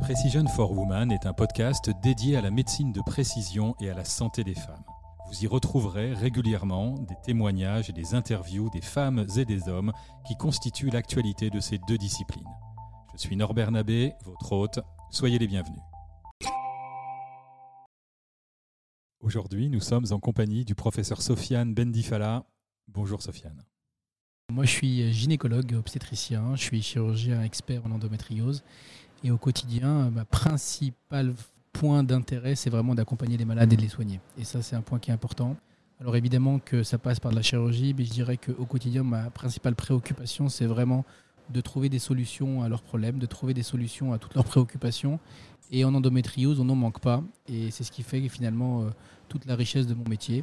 Precision 0.00 0.46
for 0.46 0.72
Women 0.72 1.12
est 1.12 1.26
un 1.26 1.34
podcast 1.34 1.90
dédié 2.02 2.36
à 2.36 2.40
la 2.40 2.50
médecine 2.50 2.90
de 2.90 3.02
précision 3.02 3.74
et 3.80 3.90
à 3.90 3.94
la 3.94 4.04
santé 4.04 4.42
des 4.44 4.54
femmes. 4.54 4.82
Vous 5.28 5.44
y 5.44 5.46
retrouverez 5.46 6.14
régulièrement 6.14 6.94
des 7.00 7.14
témoignages 7.22 7.90
et 7.90 7.92
des 7.92 8.14
interviews 8.14 8.70
des 8.70 8.80
femmes 8.80 9.26
et 9.36 9.44
des 9.44 9.68
hommes 9.68 9.92
qui 10.26 10.36
constituent 10.36 10.90
l'actualité 10.90 11.50
de 11.50 11.60
ces 11.60 11.78
deux 11.86 11.98
disciplines. 11.98 12.48
Je 13.12 13.18
suis 13.18 13.36
Norbert 13.36 13.70
Nabé, 13.70 14.14
votre 14.24 14.52
hôte. 14.52 14.80
Soyez 15.10 15.38
les 15.38 15.46
bienvenus. 15.46 15.80
Aujourd'hui, 19.20 19.68
nous 19.68 19.80
sommes 19.80 20.06
en 20.10 20.18
compagnie 20.18 20.64
du 20.64 20.74
professeur 20.74 21.20
Sofiane 21.20 21.74
Bendifala. 21.74 22.46
Bonjour 22.88 23.20
Sofiane. 23.20 23.62
Moi, 24.50 24.64
je 24.64 24.70
suis 24.70 25.12
gynécologue 25.12 25.74
obstétricien, 25.74 26.56
je 26.56 26.62
suis 26.62 26.82
chirurgien 26.82 27.42
expert 27.42 27.86
en 27.86 27.92
endométriose 27.92 28.64
et 29.22 29.30
au 29.30 29.36
quotidien, 29.36 30.10
ma 30.10 30.24
principale 30.24 31.34
point 31.72 32.02
d'intérêt, 32.02 32.54
c'est 32.54 32.70
vraiment 32.70 32.94
d'accompagner 32.94 33.36
les 33.36 33.44
malades 33.44 33.72
et 33.72 33.76
de 33.76 33.82
les 33.82 33.88
soigner. 33.88 34.20
Et 34.38 34.44
ça, 34.44 34.62
c'est 34.62 34.76
un 34.76 34.82
point 34.82 34.98
qui 34.98 35.10
est 35.10 35.14
important. 35.14 35.56
Alors 36.00 36.16
évidemment 36.16 36.58
que 36.58 36.82
ça 36.82 36.96
passe 36.96 37.20
par 37.20 37.30
de 37.30 37.36
la 37.36 37.42
chirurgie, 37.42 37.94
mais 37.96 38.04
je 38.04 38.10
dirais 38.10 38.38
qu'au 38.38 38.64
quotidien, 38.64 39.02
ma 39.02 39.28
principale 39.30 39.74
préoccupation, 39.74 40.48
c'est 40.48 40.64
vraiment 40.64 41.04
de 41.50 41.60
trouver 41.60 41.88
des 41.88 41.98
solutions 41.98 42.62
à 42.62 42.68
leurs 42.68 42.82
problèmes, 42.82 43.18
de 43.18 43.26
trouver 43.26 43.52
des 43.52 43.62
solutions 43.62 44.12
à 44.12 44.18
toutes 44.18 44.34
leurs 44.34 44.44
préoccupations. 44.44 45.20
Et 45.70 45.84
en 45.84 45.94
endométriose, 45.94 46.58
on 46.58 46.64
n'en 46.64 46.74
manque 46.74 47.00
pas. 47.00 47.22
Et 47.48 47.70
c'est 47.70 47.84
ce 47.84 47.92
qui 47.92 48.02
fait 48.02 48.26
finalement 48.28 48.82
euh, 48.82 48.90
toute 49.28 49.44
la 49.44 49.56
richesse 49.56 49.86
de 49.86 49.94
mon 49.94 50.08
métier. 50.08 50.42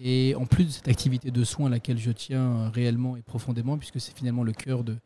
Et 0.00 0.34
en 0.34 0.46
plus 0.46 0.64
de 0.64 0.70
cette 0.70 0.88
activité 0.88 1.30
de 1.30 1.44
soins 1.44 1.66
à 1.66 1.70
laquelle 1.70 1.98
je 1.98 2.10
tiens 2.10 2.70
réellement 2.70 3.16
et 3.16 3.22
profondément, 3.22 3.76
puisque 3.76 4.00
c'est 4.00 4.16
finalement 4.16 4.44
le 4.44 4.52
cœur 4.52 4.82
de, 4.82 4.96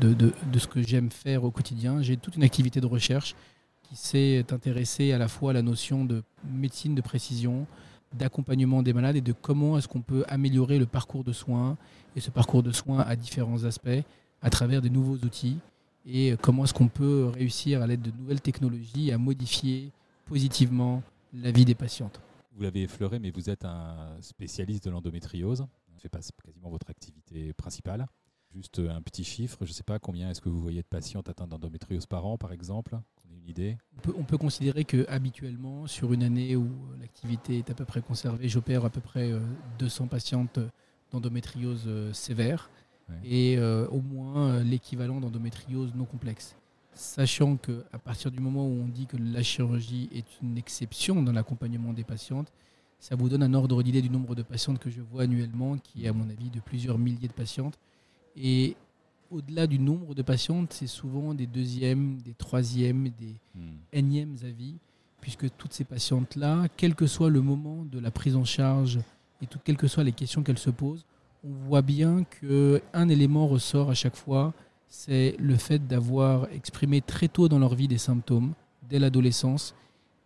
de, 0.00 0.14
de, 0.14 0.32
de 0.52 0.58
ce 0.58 0.66
que 0.66 0.82
j'aime 0.82 1.10
faire 1.10 1.44
au 1.44 1.50
quotidien, 1.50 2.02
j'ai 2.02 2.16
toute 2.16 2.36
une 2.36 2.42
activité 2.44 2.80
de 2.80 2.86
recherche 2.86 3.34
qui 3.82 3.96
s'est 3.96 4.44
intéressé 4.52 5.12
à 5.12 5.18
la 5.18 5.28
fois 5.28 5.50
à 5.50 5.54
la 5.54 5.62
notion 5.62 6.04
de 6.04 6.22
médecine 6.50 6.94
de 6.94 7.00
précision, 7.00 7.66
d'accompagnement 8.12 8.82
des 8.82 8.92
malades 8.92 9.16
et 9.16 9.20
de 9.20 9.32
comment 9.32 9.78
est-ce 9.78 9.88
qu'on 9.88 10.02
peut 10.02 10.24
améliorer 10.28 10.78
le 10.78 10.86
parcours 10.86 11.24
de 11.24 11.32
soins 11.32 11.76
et 12.14 12.20
ce 12.20 12.30
parcours 12.30 12.62
de 12.62 12.72
soins 12.72 13.00
à 13.00 13.16
différents 13.16 13.64
aspects 13.64 14.02
à 14.42 14.50
travers 14.50 14.82
des 14.82 14.90
nouveaux 14.90 15.16
outils 15.16 15.58
et 16.06 16.36
comment 16.40 16.64
est-ce 16.64 16.74
qu'on 16.74 16.88
peut 16.88 17.26
réussir 17.34 17.82
à 17.82 17.86
l'aide 17.86 18.02
de 18.02 18.12
nouvelles 18.16 18.40
technologies 18.40 19.10
à 19.10 19.18
modifier 19.18 19.90
positivement 20.26 21.02
la 21.32 21.50
vie 21.50 21.64
des 21.64 21.74
patientes. 21.74 22.20
Vous 22.54 22.62
l'avez 22.62 22.82
effleuré, 22.82 23.18
mais 23.18 23.30
vous 23.30 23.50
êtes 23.50 23.64
un 23.64 24.16
spécialiste 24.20 24.84
de 24.84 24.90
l'endométriose. 24.90 25.66
C'est 25.98 26.08
pas 26.08 26.20
quasiment 26.44 26.70
votre 26.70 26.88
activité 26.90 27.52
principale. 27.54 28.06
Juste 28.56 28.78
un 28.78 29.02
petit 29.02 29.22
chiffre, 29.22 29.58
je 29.66 29.70
ne 29.70 29.74
sais 29.74 29.82
pas 29.82 29.98
combien 29.98 30.30
est-ce 30.30 30.40
que 30.40 30.48
vous 30.48 30.62
voyez 30.62 30.80
de 30.80 30.86
patientes 30.86 31.28
atteintes 31.28 31.50
d'endométriose 31.50 32.06
par 32.06 32.24
an, 32.24 32.38
par 32.38 32.52
exemple 32.52 32.98
une 33.30 33.50
idée? 33.50 33.76
On 33.98 34.00
peut, 34.00 34.14
on 34.16 34.24
peut 34.24 34.38
considérer 34.38 34.86
que 34.86 35.04
habituellement, 35.10 35.86
sur 35.86 36.14
une 36.14 36.22
année 36.22 36.56
où 36.56 36.66
l'activité 36.98 37.58
est 37.58 37.68
à 37.68 37.74
peu 37.74 37.84
près 37.84 38.00
conservée, 38.00 38.48
j'opère 38.48 38.86
à 38.86 38.88
peu 38.88 39.02
près 39.02 39.30
200 39.78 40.04
euh, 40.04 40.06
patientes 40.06 40.58
d'endométriose 41.12 41.84
euh, 41.86 42.14
sévère 42.14 42.70
ouais. 43.10 43.16
et 43.24 43.58
euh, 43.58 43.86
au 43.88 44.00
moins 44.00 44.62
l'équivalent 44.62 45.20
d'endométriose 45.20 45.94
non 45.94 46.06
complexe. 46.06 46.56
Sachant 46.94 47.58
qu'à 47.58 47.98
partir 48.02 48.30
du 48.30 48.40
moment 48.40 48.66
où 48.66 48.82
on 48.82 48.88
dit 48.88 49.04
que 49.04 49.18
la 49.18 49.42
chirurgie 49.42 50.08
est 50.14 50.40
une 50.40 50.56
exception 50.56 51.22
dans 51.22 51.32
l'accompagnement 51.32 51.92
des 51.92 52.04
patientes, 52.04 52.50
ça 53.00 53.16
vous 53.16 53.28
donne 53.28 53.42
un 53.42 53.52
ordre 53.52 53.82
d'idée 53.82 54.00
du 54.00 54.08
nombre 54.08 54.34
de 54.34 54.42
patientes 54.42 54.78
que 54.78 54.88
je 54.88 55.02
vois 55.02 55.24
annuellement, 55.24 55.76
qui 55.76 56.06
est 56.06 56.08
à 56.08 56.14
mon 56.14 56.30
avis 56.30 56.48
de 56.48 56.60
plusieurs 56.60 56.96
milliers 56.96 57.28
de 57.28 57.34
patientes. 57.34 57.78
Et 58.36 58.76
au-delà 59.30 59.66
du 59.66 59.78
nombre 59.78 60.14
de 60.14 60.22
patientes, 60.22 60.72
c'est 60.72 60.86
souvent 60.86 61.34
des 61.34 61.46
deuxièmes, 61.46 62.18
des 62.22 62.34
troisièmes, 62.34 63.08
des 63.18 63.34
mmh. 63.54 63.60
énièmes 63.92 64.36
avis, 64.44 64.74
puisque 65.20 65.48
toutes 65.56 65.72
ces 65.72 65.84
patientes-là, 65.84 66.66
quel 66.76 66.94
que 66.94 67.06
soit 67.06 67.30
le 67.30 67.40
moment 67.40 67.84
de 67.84 67.98
la 67.98 68.10
prise 68.10 68.36
en 68.36 68.44
charge 68.44 69.00
et 69.42 69.46
tout, 69.46 69.58
quelles 69.64 69.76
que 69.76 69.88
soient 69.88 70.04
les 70.04 70.12
questions 70.12 70.42
qu'elles 70.42 70.58
se 70.58 70.70
posent, 70.70 71.04
on 71.44 71.50
voit 71.50 71.82
bien 71.82 72.24
qu'un 72.24 73.08
élément 73.08 73.46
ressort 73.46 73.90
à 73.90 73.94
chaque 73.94 74.16
fois, 74.16 74.52
c'est 74.88 75.36
le 75.38 75.56
fait 75.56 75.86
d'avoir 75.86 76.50
exprimé 76.52 77.00
très 77.00 77.28
tôt 77.28 77.48
dans 77.48 77.58
leur 77.58 77.74
vie 77.74 77.88
des 77.88 77.98
symptômes, 77.98 78.52
dès 78.88 78.98
l'adolescence, 78.98 79.74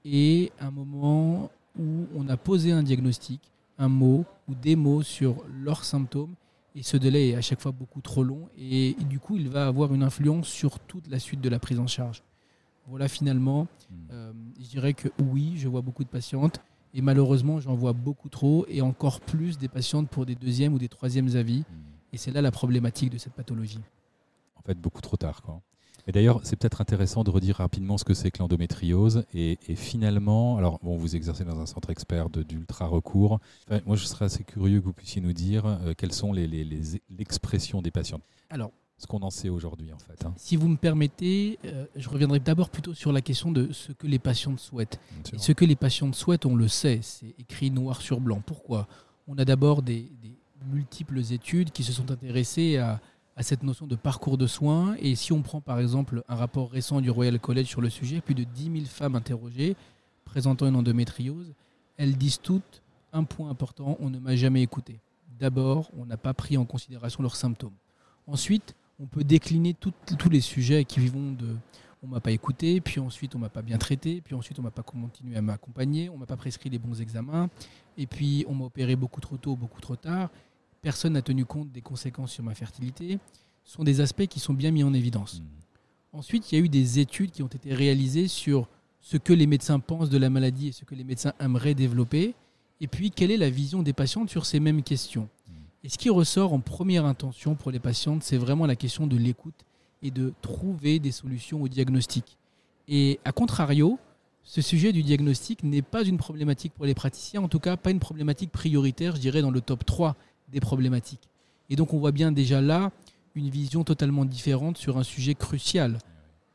et 0.05 0.53
un 0.61 0.71
moment 0.71 1.51
où 1.79 2.07
on 2.15 2.29
a 2.29 2.37
posé 2.37 2.73
un 2.73 2.83
diagnostic, 2.83 3.41
un 3.79 3.89
mot 3.89 4.25
ou 4.49 4.55
des 4.55 4.77
mots 4.77 5.03
sur 5.03 5.45
leurs 5.63 5.85
symptômes, 5.85 6.35
et 6.75 6.83
ce 6.83 6.97
délai 6.97 7.31
est 7.31 7.35
à 7.35 7.41
chaque 7.41 7.61
fois 7.61 7.73
beaucoup 7.73 8.01
trop 8.01 8.23
long 8.23 8.49
et, 8.57 8.97
du 9.09 9.19
coup 9.19 9.37
il 9.37 9.49
va 9.49 9.67
avoir 9.67 9.95
une 9.95 10.03
influence 10.03 10.49
sur 10.49 10.79
toute 10.79 11.09
la 11.09 11.19
suite 11.19 11.41
de 11.41 11.49
la 11.49 11.59
prise 11.59 11.79
en 11.79 11.87
charge. 11.87 12.23
Voilà 12.87 13.09
finalement, 13.09 13.65
mmh. 13.65 13.95
euh, 14.13 14.33
je 14.61 14.69
dirais 14.69 14.95
que 14.95 15.09
oui, 15.23 15.55
je 15.57 15.69
vois 15.69 15.83
beaucoup 15.83 16.05
de 16.05 16.09
patientes 16.09 16.61
et 16.95 17.03
malheureusement 17.03 17.61
j'en 17.61 17.75
vois 17.75 17.93
beaucoup 17.93 18.29
trop 18.29 18.65
et 18.69 18.83
encore 18.83 19.21
plus 19.21 19.59
des 19.59 19.69
patientes 19.69 20.09
pour 20.09 20.27
des 20.27 20.35
deuxièmes 20.35 20.75
ou 20.75 20.79
des 20.79 20.89
troisièmes 20.89 21.37
avis. 21.37 21.61
Mmh. 21.61 21.75
Et 22.13 22.17
c'est 22.17 22.33
là 22.33 22.43
la 22.43 22.51
problématique 22.51 23.11
de 23.11 23.19
cette 23.19 23.35
pathologie. 23.35 23.81
En 24.57 24.63
fait, 24.63 24.79
beaucoup 24.79 25.01
trop 25.01 25.17
tard. 25.17 25.43
Quoi. 25.43 25.61
Et 26.11 26.13
d'ailleurs, 26.13 26.41
c'est 26.43 26.57
peut-être 26.57 26.81
intéressant 26.81 27.23
de 27.23 27.31
redire 27.31 27.59
rapidement 27.59 27.97
ce 27.97 28.03
que 28.03 28.15
c'est 28.15 28.33
que 28.33 28.41
l'endométriose. 28.41 29.23
Et, 29.33 29.61
et, 29.69 29.77
finalement, 29.77 30.59
alors 30.59 30.81
bon, 30.83 30.97
vous 30.97 31.15
exercez 31.15 31.45
dans 31.45 31.61
un 31.61 31.67
centre 31.67 31.89
expert 31.91 32.31
d'ultra 32.31 32.89
recours. 32.89 33.39
Enfin, 33.69 33.81
moi, 33.87 33.95
je 33.95 34.05
serais 34.07 34.25
assez 34.25 34.43
curieux 34.43 34.81
que 34.81 34.87
vous 34.87 34.93
puissiez 34.93 35.23
nous 35.23 35.33
dire 35.33 35.67
euh, 35.67 35.95
quelles 35.97 36.13
sont 36.13 36.33
les, 36.33 36.49
l'expressions 37.17 37.81
des 37.81 37.93
patients. 37.93 38.21
Alors, 38.49 38.73
ce 38.99 39.07
qu'on 39.07 39.21
en 39.21 39.31
sait 39.31 39.51
aujourd'hui, 39.51 39.93
en 39.93 40.01
fait. 40.01 40.27
Hein. 40.27 40.35
Si 40.37 40.57
vous 40.57 40.67
me 40.67 40.77
permettez, 40.77 41.61
euh, 41.65 41.87
je 41.95 42.09
reviendrai 42.09 42.41
d'abord 42.41 42.71
plutôt 42.71 42.93
sur 42.93 43.13
la 43.13 43.21
question 43.21 43.53
de 43.53 43.73
ce 43.73 43.93
que 43.93 44.09
les 44.09 44.19
patientes 44.19 44.59
souhaitent. 44.59 44.99
Et 45.33 45.39
ce 45.39 45.53
que 45.53 45.65
les 45.65 45.77
patientes 45.77 46.17
souhaitent, 46.17 46.45
on 46.45 46.57
le 46.57 46.67
sait, 46.67 46.99
c'est 47.03 47.37
écrit 47.39 47.71
noir 47.71 48.03
sur 48.03 48.19
blanc. 48.19 48.43
Pourquoi? 48.45 48.89
On 49.29 49.39
a 49.39 49.45
d'abord 49.45 49.81
des, 49.81 50.11
des 50.21 50.37
multiples 50.67 51.21
études 51.31 51.71
qui 51.71 51.85
se 51.85 51.93
sont 51.93 52.11
intéressées 52.11 52.79
à 52.79 53.01
à 53.41 53.43
cette 53.43 53.63
notion 53.63 53.87
de 53.87 53.97
parcours 53.97 54.37
de 54.37 54.47
soins. 54.47 54.97
Et 54.99 55.15
si 55.15 55.33
on 55.33 55.41
prend 55.41 55.63
par 55.63 55.81
exemple 55.81 56.23
un 56.29 56.35
rapport 56.35 56.71
récent 56.71 57.01
du 57.01 57.09
Royal 57.09 57.41
College 57.41 57.65
sur 57.65 57.81
le 57.81 57.89
sujet, 57.89 58.21
plus 58.21 58.35
de 58.35 58.45
10 58.45 58.65
000 58.65 58.85
femmes 58.85 59.17
interrogées 59.17 59.77
présentant 60.27 60.67
une 60.67 60.77
endométriose, 60.77 61.55
elles 61.97 62.19
disent 62.19 62.43
toutes 62.43 62.83
un 63.15 63.25
point 63.25 63.49
important, 63.49 63.97
on 63.99 64.11
ne 64.11 64.19
m'a 64.19 64.37
jamais 64.37 64.61
écouté. 64.61 65.01
D'abord, 65.39 65.91
on 65.97 66.05
n'a 66.05 66.19
pas 66.19 66.35
pris 66.35 66.59
en 66.59 66.67
considération 66.67 67.23
leurs 67.23 67.35
symptômes. 67.35 67.73
Ensuite, 68.27 68.75
on 69.01 69.07
peut 69.07 69.25
décliner 69.25 69.73
tous 69.73 70.29
les 70.29 70.43
sujets 70.43 70.85
qui 70.85 71.09
vont 71.09 71.33
de 71.33 71.57
on 72.03 72.09
m'a 72.09 72.21
pas 72.21 72.31
écouté, 72.31 72.81
puis 72.81 73.01
ensuite 73.01 73.35
on 73.35 73.39
m'a 73.39 73.49
pas 73.49 73.63
bien 73.63 73.77
traité, 73.79 74.21
puis 74.23 74.35
ensuite 74.35 74.59
on 74.59 74.63
m'a 74.63 74.71
pas 74.71 74.83
continué 74.83 75.37
à 75.37 75.43
m'accompagner, 75.43 76.09
on 76.09 76.17
m'a 76.17 76.27
pas 76.27 76.37
prescrit 76.37 76.71
les 76.71 76.79
bons 76.79 77.01
examens, 77.01 77.49
et 77.99 78.07
puis 78.07 78.45
on 78.49 78.55
m'a 78.55 78.65
opéré 78.67 78.97
beaucoup 78.97 79.21
trop 79.21 79.37
tôt, 79.37 79.55
beaucoup 79.55 79.81
trop 79.81 79.97
tard, 79.97 80.31
personne 80.83 81.15
n'a 81.15 81.23
tenu 81.23 81.45
compte 81.45 81.71
des 81.73 81.81
conséquences 81.81 82.33
sur 82.33 82.45
ma 82.45 82.55
fertilité, 82.55 83.19
sont 83.65 83.85
des 83.85 84.01
aspects 84.01 84.27
qui 84.27 84.41
sont 84.41 84.55
bien 84.55 84.71
mis 84.71 84.83
en 84.83 84.95
évidence. 84.95 85.41
Mmh. 85.41 86.19
Ensuite, 86.19 86.51
il 86.51 86.59
y 86.59 86.61
a 86.61 86.65
eu 86.65 86.69
des 86.69 86.99
études 86.99 87.31
qui 87.31 87.43
ont 87.43 87.49
été 87.49 87.73
réalisées 87.73 88.27
sur 88.27 88.69
ce 89.01 89.17
que 89.17 89.33
les 89.33 89.47
médecins 89.47 89.79
pensent 89.79 90.11
de 90.11 90.19
la 90.19 90.31
maladie 90.31 90.69
et 90.69 90.73
ce 90.73 90.85
que 90.85 90.95
les 90.95 91.05
médecins 91.05 91.33
aimeraient 91.41 91.75
développer, 91.75 92.35
et 92.81 92.87
puis 92.87 93.11
quelle 93.11 93.31
est 93.31 93.37
la 93.37 93.51
vision 93.51 93.83
des 93.83 93.93
patientes 93.93 94.31
sur 94.31 94.47
ces 94.47 94.61
mêmes 94.61 94.83
questions. 94.83 95.29
Mmh. 95.49 95.53
Et 95.85 95.89
ce 95.89 95.99
qui 95.99 96.11
ressort 96.11 96.53
en 96.53 96.61
première 96.61 97.05
intention 97.05 97.55
pour 97.55 97.71
les 97.71 97.79
patientes, 97.79 98.23
c'est 98.23 98.39
vraiment 98.39 98.67
la 98.67 98.77
question 98.77 99.07
de 99.07 99.17
l'écoute 99.17 99.65
et 100.03 100.11
de 100.11 100.33
trouver 100.41 100.99
des 100.99 101.13
solutions 101.13 101.63
au 101.63 101.69
diagnostic. 101.69 102.39
Et 102.89 103.21
à 103.25 103.33
contrario, 103.33 103.99
ce 104.43 104.63
sujet 104.63 104.93
du 104.93 105.03
diagnostic 105.03 105.63
n'est 105.63 105.83
pas 105.83 106.03
une 106.03 106.17
problématique 106.17 106.73
pour 106.73 106.87
les 106.87 106.95
praticiens, 106.95 107.43
en 107.43 107.49
tout 107.49 107.61
cas 107.61 107.77
pas 107.77 107.91
une 107.91 108.01
problématique 108.01 108.51
prioritaire, 108.51 109.15
je 109.15 109.21
dirais, 109.21 109.43
dans 109.43 109.51
le 109.51 109.61
top 109.61 109.85
3 109.85 110.17
des 110.51 110.61
problématiques. 110.61 111.29
Et 111.69 111.77
donc 111.77 111.95
on 111.95 111.99
voit 111.99 112.13
bien 112.13 112.33
déjà 112.33 112.61
là 112.61 112.91
une 113.35 113.49
vision 113.49 113.85
totalement 113.85 114.25
différente 114.25 114.77
sur 114.77 114.99
un 114.99 115.03
sujet 115.03 115.35
crucial. 115.35 115.99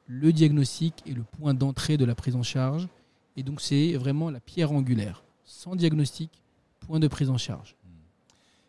Le 0.07 0.33
diagnostic 0.33 1.03
est 1.07 1.13
le 1.13 1.23
point 1.23 1.53
d'entrée 1.53 1.97
de 1.97 2.05
la 2.05 2.15
prise 2.15 2.35
en 2.35 2.43
charge, 2.43 2.87
et 3.37 3.43
donc 3.43 3.61
c'est 3.61 3.93
vraiment 3.95 4.29
la 4.29 4.39
pierre 4.39 4.71
angulaire. 4.71 5.23
Sans 5.45 5.75
diagnostic, 5.75 6.29
point 6.81 6.99
de 6.99 7.07
prise 7.07 7.29
en 7.29 7.37
charge. 7.37 7.75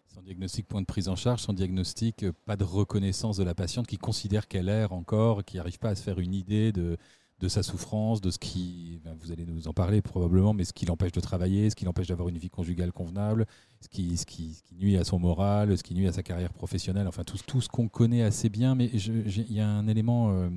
Sans 0.06 0.22
diagnostic, 0.22 0.66
point 0.66 0.80
de 0.80 0.86
prise 0.86 1.08
en 1.08 1.16
charge, 1.16 1.42
sans 1.42 1.52
diagnostic, 1.52 2.24
pas 2.46 2.56
de 2.56 2.64
reconnaissance 2.64 3.36
de 3.36 3.44
la 3.44 3.54
patiente 3.54 3.86
qui 3.86 3.98
considère 3.98 4.48
qu'elle 4.48 4.68
erre 4.68 4.92
encore, 4.92 5.44
qui 5.44 5.56
n'arrive 5.56 5.78
pas 5.78 5.90
à 5.90 5.94
se 5.94 6.02
faire 6.02 6.20
une 6.20 6.34
idée 6.34 6.72
de, 6.72 6.96
de 7.38 7.48
sa 7.48 7.62
souffrance, 7.62 8.20
de 8.20 8.30
ce 8.30 8.38
qui, 8.38 8.98
ben 9.04 9.14
vous 9.20 9.30
allez 9.30 9.44
nous 9.44 9.68
en 9.68 9.74
parler 9.74 10.00
probablement, 10.00 10.54
mais 10.54 10.64
ce 10.64 10.72
qui 10.72 10.86
l'empêche 10.86 11.12
de 11.12 11.20
travailler, 11.20 11.68
ce 11.68 11.76
qui 11.76 11.84
l'empêche 11.84 12.06
d'avoir 12.08 12.28
une 12.28 12.38
vie 12.38 12.48
conjugale 12.48 12.92
convenable, 12.92 13.46
ce 13.80 13.88
qui, 13.88 14.16
ce, 14.16 14.24
qui, 14.24 14.62
nuit 14.78 14.96
à 14.96 15.04
son 15.04 15.18
moral, 15.18 15.76
ce 15.76 15.82
qui 15.82 15.94
nuit 15.94 16.08
à 16.08 16.12
sa 16.12 16.22
carrière 16.22 16.52
professionnelle, 16.52 17.06
enfin 17.06 17.24
tout, 17.24 17.36
tout 17.46 17.60
ce 17.60 17.68
qu'on 17.68 17.88
connaît 17.88 18.22
assez 18.22 18.48
bien. 18.48 18.74
Mais 18.74 18.86
il 18.86 19.52
y 19.52 19.60
a 19.60 19.68
un 19.68 19.86
élément 19.86 20.30
euh, 20.30 20.48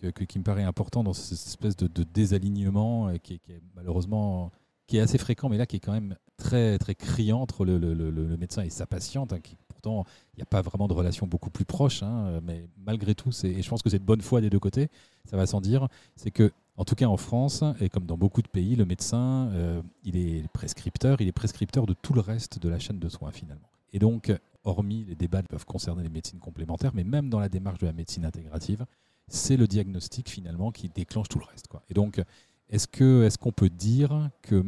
que, 0.00 0.24
qui 0.24 0.38
me 0.38 0.44
paraît 0.44 0.64
important 0.64 1.04
dans 1.04 1.12
cette 1.12 1.38
espèce 1.38 1.76
de, 1.76 2.02
désalignement 2.02 3.08
euh, 3.08 3.18
qui, 3.18 3.34
est, 3.34 3.62
malheureusement 3.76 4.50
qui 4.88 4.96
est 4.96 5.00
assez 5.00 5.18
fréquent, 5.18 5.48
mais 5.48 5.58
là 5.58 5.66
qui 5.66 5.76
est 5.76 5.80
quand 5.80 5.92
même 5.92 6.16
très 6.36 6.78
très 6.78 6.94
criant 6.94 7.42
entre 7.42 7.64
le, 7.64 7.78
le, 7.78 8.36
médecin 8.38 8.62
et 8.62 8.70
sa 8.70 8.86
patiente, 8.86 9.32
hein, 9.32 9.40
pourtant 9.80 10.04
il 10.34 10.38
n'y 10.38 10.42
a 10.42 10.46
pas 10.46 10.62
vraiment 10.62 10.88
de 10.88 10.94
relation 10.94 11.26
beaucoup 11.26 11.50
plus 11.50 11.64
proche, 11.64 12.02
hein, 12.02 12.40
mais 12.42 12.68
malgré 12.84 13.14
tout, 13.14 13.30
et 13.44 13.62
je 13.62 13.68
pense 13.68 13.82
que 13.82 13.90
c'est 13.90 13.98
de 13.98 14.04
bonne 14.04 14.22
foi 14.22 14.40
des 14.40 14.50
deux 14.50 14.58
côtés, 14.58 14.88
ça 15.24 15.36
va 15.36 15.46
sans 15.46 15.60
dire, 15.60 15.88
c'est 16.16 16.30
que 16.30 16.52
En 16.78 16.84
tout 16.84 16.94
cas, 16.94 17.06
en 17.06 17.16
France, 17.16 17.64
et 17.80 17.88
comme 17.88 18.06
dans 18.06 18.16
beaucoup 18.16 18.40
de 18.40 18.46
pays, 18.46 18.76
le 18.76 18.84
médecin, 18.84 19.50
euh, 19.52 19.82
il 20.04 20.16
est 20.16 20.46
prescripteur, 20.52 21.20
il 21.20 21.26
est 21.26 21.32
prescripteur 21.32 21.86
de 21.86 21.92
tout 21.92 22.14
le 22.14 22.20
reste 22.20 22.60
de 22.60 22.68
la 22.68 22.78
chaîne 22.78 23.00
de 23.00 23.08
soins 23.08 23.32
finalement. 23.32 23.68
Et 23.92 23.98
donc, 23.98 24.32
hormis 24.62 25.04
les 25.08 25.16
débats 25.16 25.42
qui 25.42 25.48
peuvent 25.48 25.66
concerner 25.66 26.04
les 26.04 26.08
médecines 26.08 26.38
complémentaires, 26.38 26.92
mais 26.94 27.02
même 27.02 27.30
dans 27.30 27.40
la 27.40 27.48
démarche 27.48 27.80
de 27.80 27.86
la 27.86 27.92
médecine 27.92 28.24
intégrative, 28.24 28.86
c'est 29.26 29.56
le 29.56 29.66
diagnostic 29.66 30.28
finalement 30.30 30.70
qui 30.70 30.88
déclenche 30.88 31.28
tout 31.28 31.40
le 31.40 31.46
reste. 31.46 31.66
Et 31.90 31.94
donc, 31.94 32.22
est-ce 32.70 32.86
qu'on 32.86 33.22
est 33.24 33.36
qu'on 33.38 33.52
peut 33.52 33.70
dire 33.70 34.30
que 34.42 34.64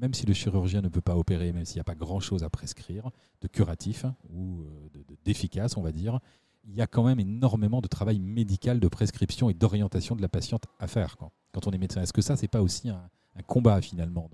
même 0.00 0.14
si 0.14 0.26
le 0.26 0.32
chirurgien 0.32 0.80
ne 0.80 0.88
peut 0.88 1.00
pas 1.00 1.16
opérer, 1.16 1.52
même 1.52 1.64
s'il 1.64 1.76
n'y 1.76 1.82
a 1.82 1.84
pas 1.84 1.94
grand-chose 1.94 2.42
à 2.42 2.50
prescrire 2.50 3.10
de 3.40 3.48
curatif 3.48 4.04
ou 4.30 4.62
euh, 4.62 5.16
d'efficace, 5.24 5.76
on 5.76 5.82
va 5.82 5.92
dire, 5.92 6.20
il 6.64 6.74
y 6.74 6.80
a 6.80 6.86
quand 6.86 7.04
même 7.04 7.20
énormément 7.20 7.80
de 7.80 7.88
travail 7.88 8.18
médical, 8.18 8.80
de 8.80 8.88
prescription 8.88 9.50
et 9.50 9.54
d'orientation 9.54 10.16
de 10.16 10.22
la 10.22 10.28
patiente 10.28 10.64
à 10.78 10.86
faire 10.86 11.16
quand 11.52 11.66
on 11.66 11.70
est 11.70 11.78
médecin. 11.78 12.02
Est-ce 12.02 12.12
que 12.12 12.22
ça, 12.22 12.36
c'est 12.36 12.48
pas 12.48 12.62
aussi 12.62 12.88
un, 12.88 13.08
combat 13.46 13.80
finalement 13.80 14.28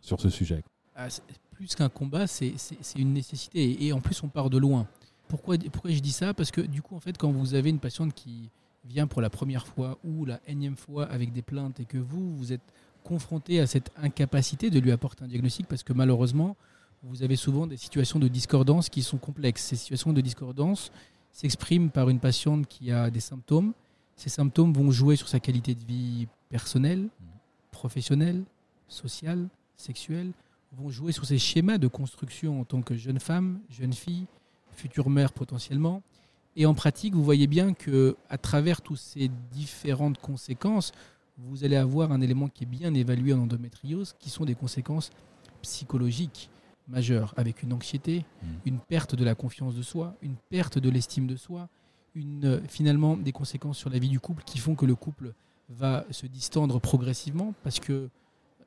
sur 0.00 0.20
ce 0.20 0.28
sujet? 0.28 0.62
Ah, 0.94 1.08
Plus 1.52 1.74
qu'un 1.74 1.88
combat, 1.88 2.26
c'est 2.26 2.54
une 2.96 3.14
nécessité. 3.14 3.84
Et 3.86 3.92
en 3.92 4.00
plus, 4.00 4.22
on 4.22 4.28
part 4.28 4.50
de 4.50 4.58
loin. 4.58 4.86
Pourquoi, 5.28 5.56
pourquoi 5.72 5.90
je 5.90 6.00
dis 6.00 6.12
ça? 6.12 6.34
Parce 6.34 6.50
que 6.50 6.60
du 6.60 6.82
coup, 6.82 6.94
en 6.94 7.00
fait, 7.00 7.16
quand 7.16 7.32
vous 7.32 7.54
avez 7.54 7.70
une 7.70 7.80
patiente 7.80 8.12
qui 8.14 8.50
vient 8.84 9.06
pour 9.06 9.20
la 9.20 9.30
première 9.30 9.66
fois 9.66 9.98
ou 10.04 10.24
la 10.24 10.40
énième 10.46 10.76
fois 10.76 11.06
avec 11.06 11.32
des 11.32 11.42
plaintes 11.42 11.80
et 11.80 11.84
que 11.84 11.98
vous, 11.98 12.36
vous 12.36 12.52
êtes 12.52 12.72
confronté 13.06 13.60
à 13.60 13.66
cette 13.66 13.90
incapacité 13.96 14.70
de 14.70 14.80
lui 14.80 14.90
apporter 14.90 15.24
un 15.24 15.28
diagnostic, 15.28 15.66
parce 15.66 15.82
que 15.82 15.92
malheureusement, 15.92 16.56
vous 17.02 17.22
avez 17.22 17.36
souvent 17.36 17.66
des 17.66 17.76
situations 17.76 18.18
de 18.18 18.28
discordance 18.28 18.88
qui 18.88 19.02
sont 19.02 19.18
complexes. 19.18 19.62
Ces 19.62 19.76
situations 19.76 20.12
de 20.12 20.20
discordance, 20.20 20.90
s'exprime 21.36 21.90
par 21.90 22.08
une 22.08 22.18
patiente 22.18 22.66
qui 22.66 22.90
a 22.90 23.10
des 23.10 23.20
symptômes. 23.20 23.74
Ces 24.16 24.30
symptômes 24.30 24.72
vont 24.72 24.90
jouer 24.90 25.16
sur 25.16 25.28
sa 25.28 25.38
qualité 25.38 25.74
de 25.74 25.84
vie 25.84 26.28
personnelle, 26.48 27.08
professionnelle, 27.70 28.42
sociale, 28.88 29.46
sexuelle, 29.76 30.32
vont 30.72 30.88
jouer 30.88 31.12
sur 31.12 31.26
ses 31.26 31.38
schémas 31.38 31.76
de 31.76 31.88
construction 31.88 32.60
en 32.60 32.64
tant 32.64 32.80
que 32.80 32.96
jeune 32.96 33.20
femme, 33.20 33.60
jeune 33.70 33.92
fille, 33.92 34.24
future 34.72 35.10
mère 35.10 35.32
potentiellement. 35.32 36.02
Et 36.56 36.64
en 36.64 36.72
pratique, 36.72 37.14
vous 37.14 37.24
voyez 37.24 37.46
bien 37.46 37.74
que 37.74 38.16
à 38.30 38.38
travers 38.38 38.80
toutes 38.80 38.98
ces 38.98 39.30
différentes 39.52 40.18
conséquences, 40.18 40.92
vous 41.38 41.64
allez 41.64 41.76
avoir 41.76 42.12
un 42.12 42.20
élément 42.20 42.48
qui 42.48 42.64
est 42.64 42.66
bien 42.66 42.94
évalué 42.94 43.32
en 43.32 43.40
endométriose, 43.40 44.14
qui 44.18 44.30
sont 44.30 44.44
des 44.44 44.54
conséquences 44.54 45.10
psychologiques 45.62 46.50
majeure, 46.88 47.34
avec 47.36 47.62
une 47.62 47.72
anxiété, 47.72 48.24
mm. 48.42 48.46
une 48.66 48.78
perte 48.78 49.14
de 49.14 49.24
la 49.24 49.34
confiance 49.34 49.74
de 49.74 49.82
soi, 49.82 50.14
une 50.22 50.36
perte 50.48 50.78
de 50.78 50.88
l'estime 50.88 51.26
de 51.26 51.36
soi, 51.36 51.68
une, 52.14 52.44
euh, 52.44 52.60
finalement 52.68 53.16
des 53.16 53.32
conséquences 53.32 53.78
sur 53.78 53.90
la 53.90 53.98
vie 53.98 54.08
du 54.08 54.20
couple 54.20 54.42
qui 54.44 54.58
font 54.58 54.74
que 54.74 54.86
le 54.86 54.94
couple 54.94 55.34
va 55.68 56.04
se 56.10 56.26
distendre 56.26 56.80
progressivement 56.80 57.54
parce 57.62 57.80
que 57.80 58.08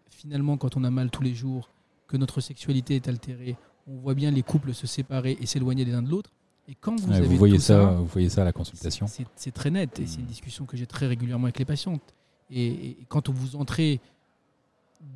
finalement 0.10 0.58
quand 0.58 0.76
on 0.76 0.84
a 0.84 0.92
mal 0.92 1.10
tous 1.10 1.24
les 1.24 1.34
jours, 1.34 1.70
que 2.08 2.18
notre 2.18 2.42
sexualité 2.42 2.96
est 2.96 3.08
altérée, 3.08 3.56
on 3.88 3.98
voit 3.98 4.16
bien 4.16 4.32
les 4.32 4.44
couples 4.44 4.74
se 4.74 4.88
séparer 4.88 5.38
et 5.40 5.46
s'éloigner 5.46 5.86
l'un 5.86 6.02
de 6.02 6.10
l'autre. 6.10 6.32
Et 6.68 6.76
quand 6.76 7.00
vous, 7.00 7.12
avez 7.12 7.36
voyez 7.36 7.58
ça, 7.58 7.86
vous 7.92 8.06
voyez 8.06 8.30
ça 8.30 8.42
à 8.42 8.46
la 8.46 8.52
consultation. 8.52 9.08
C'est 9.36 9.52
très 9.52 9.72
net 9.72 10.00
et 10.00 10.06
c'est 10.06 10.18
une 10.18 10.26
mm. 10.26 10.28
discussion 10.28 10.66
que 10.66 10.78
j'ai 10.78 10.86
très 10.86 11.08
régulièrement 11.08 11.46
avec 11.46 11.58
les 11.58 11.66
patientes. 11.66 12.14
Et, 12.52 12.90
et 12.90 12.98
quand 13.08 13.30
vous 13.30 13.56
entrez 13.56 14.00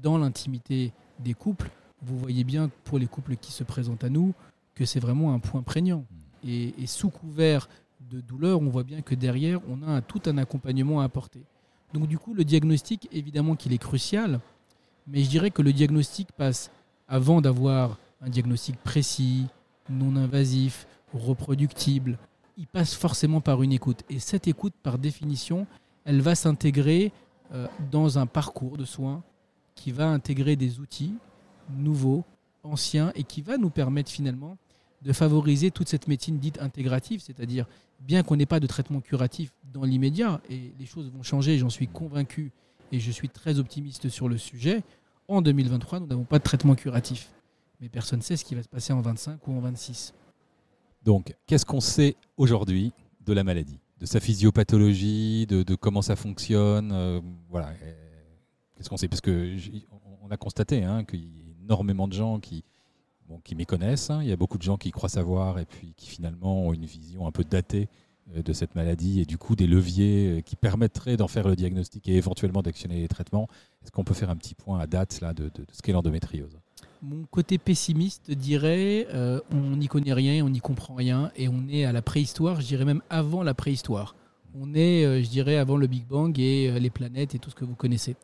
dans 0.01 0.17
l'intimité 0.17 0.91
des 1.19 1.33
couples, 1.33 1.69
vous 2.01 2.17
voyez 2.17 2.43
bien 2.43 2.69
pour 2.83 2.99
les 2.99 3.07
couples 3.07 3.35
qui 3.35 3.51
se 3.51 3.63
présentent 3.63 4.03
à 4.03 4.09
nous 4.09 4.33
que 4.75 4.85
c'est 4.85 4.99
vraiment 4.99 5.33
un 5.33 5.39
point 5.39 5.61
prégnant. 5.61 6.05
Mm. 6.43 6.49
Et, 6.49 6.87
sous 6.87 7.09
couvert 7.09 7.69
de 8.11 8.19
douleur, 8.19 8.61
on 8.61 8.69
voit 8.69 8.83
bien 8.83 9.01
que 9.01 9.15
derrière, 9.15 9.59
on 9.69 9.87
a 9.87 10.01
tout 10.01 10.21
un 10.25 10.37
accompagnement 10.37 11.01
à 11.01 11.05
apporter. 11.05 11.41
Donc 11.93 12.07
du 12.07 12.17
coup, 12.17 12.33
le 12.33 12.43
diagnostic, 12.43 13.07
évidemment 13.11 13.55
qu'il 13.55 13.71
est 13.71 13.77
crucial, 13.77 14.39
mais 15.07 15.23
je 15.23 15.29
dirais 15.29 15.51
que 15.51 15.61
le 15.61 15.71
diagnostic 15.71 16.31
passe 16.31 16.71
avant 17.07 17.39
d'avoir 17.39 17.97
un 18.21 18.29
diagnostic 18.29 18.77
précis, 18.77 19.45
non 19.89 20.15
invasif, 20.15 20.87
reproductible, 21.13 22.17
il 22.57 22.67
passe 22.67 22.93
forcément 22.93 23.41
par 23.41 23.63
une 23.63 23.71
écoute. 23.71 24.03
Et 24.09 24.19
cette 24.19 24.47
écoute, 24.47 24.73
par 24.81 24.97
définition, 24.97 25.67
elle 26.05 26.21
va 26.21 26.35
s'intégrer 26.35 27.11
euh, 27.53 27.67
dans 27.91 28.17
un 28.17 28.25
parcours 28.25 28.77
de 28.77 28.85
soins 28.85 29.23
qui 29.75 29.91
va 29.91 30.07
intégrer 30.07 30.55
des 30.55 30.79
outils 30.79 31.15
nouveau, 31.77 32.23
ancien, 32.63 33.11
et 33.15 33.23
qui 33.23 33.41
va 33.41 33.57
nous 33.57 33.69
permettre 33.69 34.11
finalement 34.11 34.57
de 35.01 35.13
favoriser 35.13 35.71
toute 35.71 35.89
cette 35.89 36.07
médecine 36.07 36.39
dite 36.39 36.61
intégrative, 36.61 37.21
c'est-à-dire 37.21 37.65
bien 37.99 38.23
qu'on 38.23 38.35
n'ait 38.35 38.45
pas 38.45 38.59
de 38.59 38.67
traitement 38.67 39.01
curatif 39.01 39.51
dans 39.73 39.83
l'immédiat, 39.83 40.41
et 40.49 40.73
les 40.79 40.85
choses 40.85 41.09
vont 41.11 41.23
changer, 41.23 41.57
j'en 41.57 41.69
suis 41.69 41.87
convaincu, 41.87 42.51
et 42.91 42.99
je 42.99 43.11
suis 43.11 43.29
très 43.29 43.59
optimiste 43.59 44.09
sur 44.09 44.29
le 44.29 44.37
sujet, 44.37 44.83
en 45.27 45.41
2023, 45.41 45.99
nous 46.01 46.07
n'avons 46.07 46.25
pas 46.25 46.39
de 46.39 46.43
traitement 46.43 46.75
curatif. 46.75 47.31
Mais 47.79 47.89
personne 47.89 48.19
ne 48.19 48.23
sait 48.23 48.37
ce 48.37 48.45
qui 48.45 48.55
va 48.55 48.63
se 48.63 48.69
passer 48.69 48.93
en 48.93 49.01
25 49.01 49.45
ou 49.47 49.53
en 49.53 49.59
26. 49.59 50.13
Donc, 51.03 51.35
qu'est-ce 51.47 51.65
qu'on 51.65 51.81
sait 51.81 52.15
aujourd'hui 52.37 52.93
de 53.25 53.33
la 53.33 53.43
maladie? 53.43 53.79
De 54.03 54.07
sa 54.07 54.19
physiopathologie, 54.19 55.47
de, 55.47 55.75
comment 55.75 56.01
ça 56.01 56.17
fonctionne 56.17 56.91
euh, 56.91 57.21
Voilà. 57.49 57.71
Qu'est-ce 58.75 58.89
qu'on 58.89 58.97
sait? 58.97 59.07
Parce 59.07 59.21
qu'on 59.21 60.29
a 60.29 60.35
constaté 60.35 60.83
hein, 60.83 61.05
qu'il 61.05 61.29
énormément 61.63 62.09
de 62.09 62.13
gens 62.13 62.41
qui, 62.41 62.65
bon, 63.29 63.39
qui 63.39 63.55
méconnaissent. 63.55 64.09
Hein. 64.09 64.21
Il 64.21 64.27
y 64.27 64.33
a 64.33 64.35
beaucoup 64.35 64.57
de 64.57 64.63
gens 64.63 64.75
qui 64.75 64.91
croient 64.91 65.07
savoir 65.07 65.57
et 65.57 65.65
puis 65.65 65.93
qui 65.95 66.09
finalement 66.09 66.67
ont 66.67 66.73
une 66.73 66.85
vision 66.85 67.27
un 67.27 67.31
peu 67.31 67.45
datée 67.45 67.87
euh, 68.35 68.43
de 68.43 68.51
cette 68.53 68.75
maladie 68.75 69.21
et 69.21 69.25
du 69.25 69.37
coup 69.37 69.55
des 69.55 69.67
leviers 69.67 70.39
euh, 70.39 70.41
qui 70.41 70.57
permettraient 70.57 71.15
d'en 71.15 71.29
faire 71.29 71.47
le 71.47 71.55
diagnostic 71.55 72.05
et 72.09 72.15
éventuellement 72.15 72.61
d'actionner 72.61 72.99
les 72.99 73.07
traitements. 73.07 73.47
Est-ce 73.83 73.91
qu'on 73.91 74.03
peut 74.03 74.13
faire 74.13 74.29
un 74.29 74.35
petit 74.35 74.53
point 74.53 74.79
à 74.79 74.87
date 74.87 75.21
là, 75.21 75.33
de, 75.33 75.49
ce 75.71 75.81
qu'est 75.81 75.93
l'endométriose? 75.93 76.59
Mon 77.03 77.25
côté 77.25 77.57
pessimiste 77.57 78.31
dirait 78.31 79.07
euh, 79.13 79.41
on 79.51 79.75
n'y 79.75 79.87
connaît 79.87 80.13
rien, 80.13 80.43
on 80.45 80.49
n'y 80.49 80.61
comprend 80.61 80.95
rien 80.95 81.31
et 81.35 81.49
on 81.49 81.67
est 81.67 81.83
à 81.83 81.91
la 81.91 82.01
préhistoire, 82.01 82.61
je 82.61 82.67
dirais 82.67 82.85
même 82.85 83.01
avant 83.09 83.43
la 83.43 83.53
préhistoire. 83.53 84.15
On 84.55 84.73
est, 84.73 85.21
je 85.23 85.29
dirais, 85.29 85.57
avant 85.57 85.77
le 85.77 85.87
Big 85.87 86.07
Bang 86.07 86.39
et 86.39 86.79
les 86.79 86.89
planètes 86.89 87.35
et 87.35 87.39
tout 87.39 87.49
ce 87.49 87.55
que 87.55 87.65
vous 87.65 87.75
connaissez. 87.75 88.15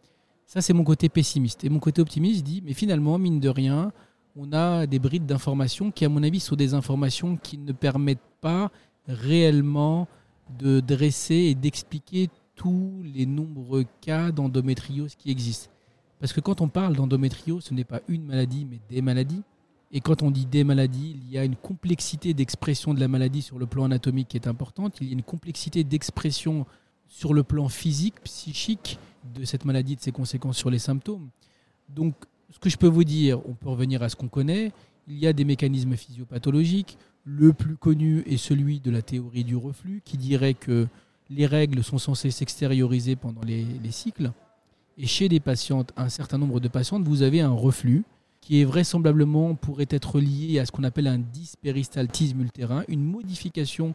Ça, 0.46 0.62
c'est 0.62 0.74
mon 0.74 0.84
côté 0.84 1.10
pessimiste. 1.10 1.64
Et 1.64 1.70
mon 1.70 1.78
côté 1.80 2.02
optimiste 2.02 2.44
dit, 2.44 2.64
mais 2.66 2.74
finalement, 2.74 3.20
mine 3.20 3.40
de 3.40 3.50
rien, 3.50 3.92
on 4.36 4.52
a 4.52 4.88
des 4.88 4.98
brides 4.98 5.28
d'informations 5.28 5.92
qui, 5.92 6.06
à 6.06 6.10
mon 6.10 6.24
avis, 6.24 6.40
sont 6.40 6.56
des 6.56 6.74
informations 6.74 7.38
qui 7.38 7.58
ne 7.58 7.72
permettent 7.72 8.18
pas 8.42 8.72
réellement 9.08 10.08
de 10.58 10.80
dresser 10.80 11.36
et 11.36 11.56
d'expliquer 11.56 12.30
tous 12.56 13.04
les 13.04 13.26
nombreux 13.26 13.86
cas 14.02 14.32
d'endométriose 14.32 15.16
qui 15.16 15.30
existent. 15.30 15.70
Parce 16.20 16.34
que 16.34 16.42
quand 16.42 16.62
on 16.62 16.68
parle 16.68 16.96
d'endométriose, 16.96 17.64
ce 17.66 17.74
n'est 17.74 17.84
pas 17.84 18.02
une 18.08 18.26
maladie, 18.26 18.66
mais 18.70 18.80
des 18.90 19.02
maladies. 19.02 19.44
Et 19.92 20.02
quand 20.02 20.22
on 20.22 20.32
dit 20.32 20.46
des 20.46 20.64
maladies, 20.64 21.20
il 21.24 21.32
y 21.32 21.38
a 21.38 21.44
une 21.44 21.56
complexité 21.56 22.34
d'expression 22.34 22.94
de 22.94 23.00
la 23.00 23.08
maladie 23.08 23.42
sur 23.42 23.58
le 23.58 23.66
plan 23.66 23.86
anatomique 23.86 24.28
qui 24.28 24.38
est 24.38 24.48
importante. 24.48 24.98
Il 25.02 25.08
y 25.08 25.10
a 25.12 25.14
une 25.14 25.24
complexité 25.24 25.84
d'expression 25.84 26.66
sur 27.08 27.34
le 27.34 27.44
plan 27.44 27.70
physique, 27.70 28.22
psychique, 28.24 29.00
de 29.36 29.44
cette 29.46 29.66
maladie, 29.66 29.96
de 29.96 30.02
ses 30.02 30.12
conséquences 30.12 30.58
sur 30.58 30.70
les 30.70 30.80
symptômes. 30.80 31.30
Donc, 31.90 32.16
ce 32.52 32.60
que 32.60 32.70
je 32.70 32.78
peux 32.78 32.88
vous 32.88 33.04
dire, 33.04 33.40
on 33.48 33.54
peut 33.54 33.70
revenir 33.70 34.04
à 34.04 34.10
ce 34.10 34.16
qu'on 34.16 34.28
connaît. 34.28 34.72
Il 35.08 35.18
y 35.18 35.28
a 35.28 35.34
des 35.34 35.46
mécanismes 35.46 35.96
physiopathologiques. 35.96 36.98
Le 37.26 37.54
plus 37.54 37.76
connu 37.76 38.24
est 38.28 38.38
celui 38.38 38.80
de 38.80 38.92
la 38.92 39.02
théorie 39.02 39.44
du 39.44 39.56
reflux, 39.56 40.02
qui 40.06 40.18
dirait 40.18 40.54
que 40.54 40.88
les 41.30 41.46
règles 41.46 41.84
sont 41.84 41.98
censées 41.98 42.32
s'extérioriser 42.32 43.16
pendant 43.16 43.42
les, 43.42 43.66
cycles. 43.92 44.32
Et 45.00 45.08
chez 45.08 45.30
des 45.30 45.40
patientes, 45.40 45.94
un 45.96 46.10
certain 46.10 46.38
nombre 46.38 46.60
de 46.60 46.68
patientes, 46.68 47.08
vous 47.08 47.22
avez 47.22 47.40
un 47.40 47.54
reflux 47.54 48.04
qui 48.42 48.60
est 48.60 48.66
vraisemblablement 48.66 49.56
pourrait 49.56 49.88
être 49.90 50.20
lié 50.20 50.60
à 50.60 50.66
ce 50.66 50.74
qu'on 50.74 50.84
appelle 50.84 51.08
un 51.08 51.20
dyspéristaltisme 51.20 52.42
utérin, 52.42 52.84
une 52.90 53.04
modification 53.04 53.94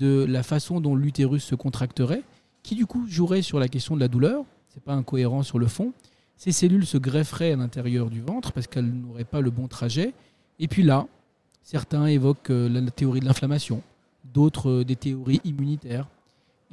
de 0.00 0.24
la 0.28 0.42
façon 0.42 0.80
dont 0.80 0.96
l'utérus 0.96 1.44
se 1.44 1.54
contracterait 1.54 2.24
qui 2.64 2.74
du 2.74 2.86
coup 2.86 3.06
jouerait 3.06 3.42
sur 3.42 3.60
la 3.60 3.68
question 3.68 3.94
de 3.94 4.00
la 4.00 4.08
douleur. 4.08 4.44
C'est 4.68 4.82
pas 4.82 4.94
incohérent 4.94 5.44
sur 5.44 5.60
le 5.60 5.68
fond. 5.68 5.92
Ces 6.36 6.50
cellules 6.50 6.86
se 6.86 6.98
grefferaient 6.98 7.52
à 7.52 7.56
l'intérieur 7.56 8.10
du 8.10 8.20
ventre 8.20 8.52
parce 8.52 8.66
qu'elles 8.66 8.90
n'auraient 8.90 9.24
pas 9.24 9.40
le 9.40 9.50
bon 9.50 9.68
trajet. 9.68 10.12
Et 10.58 10.66
puis 10.66 10.82
là, 10.82 11.06
certains 11.62 12.06
évoquent 12.06 12.50
euh, 12.50 12.68
la 12.68 12.90
théorie 12.90 13.20
de 13.20 13.26
l'inflammation, 13.26 13.80
d'autres 14.24 14.70
euh, 14.70 14.84
des 14.84 14.96
théories 14.96 15.40
immunitaires. 15.44 16.08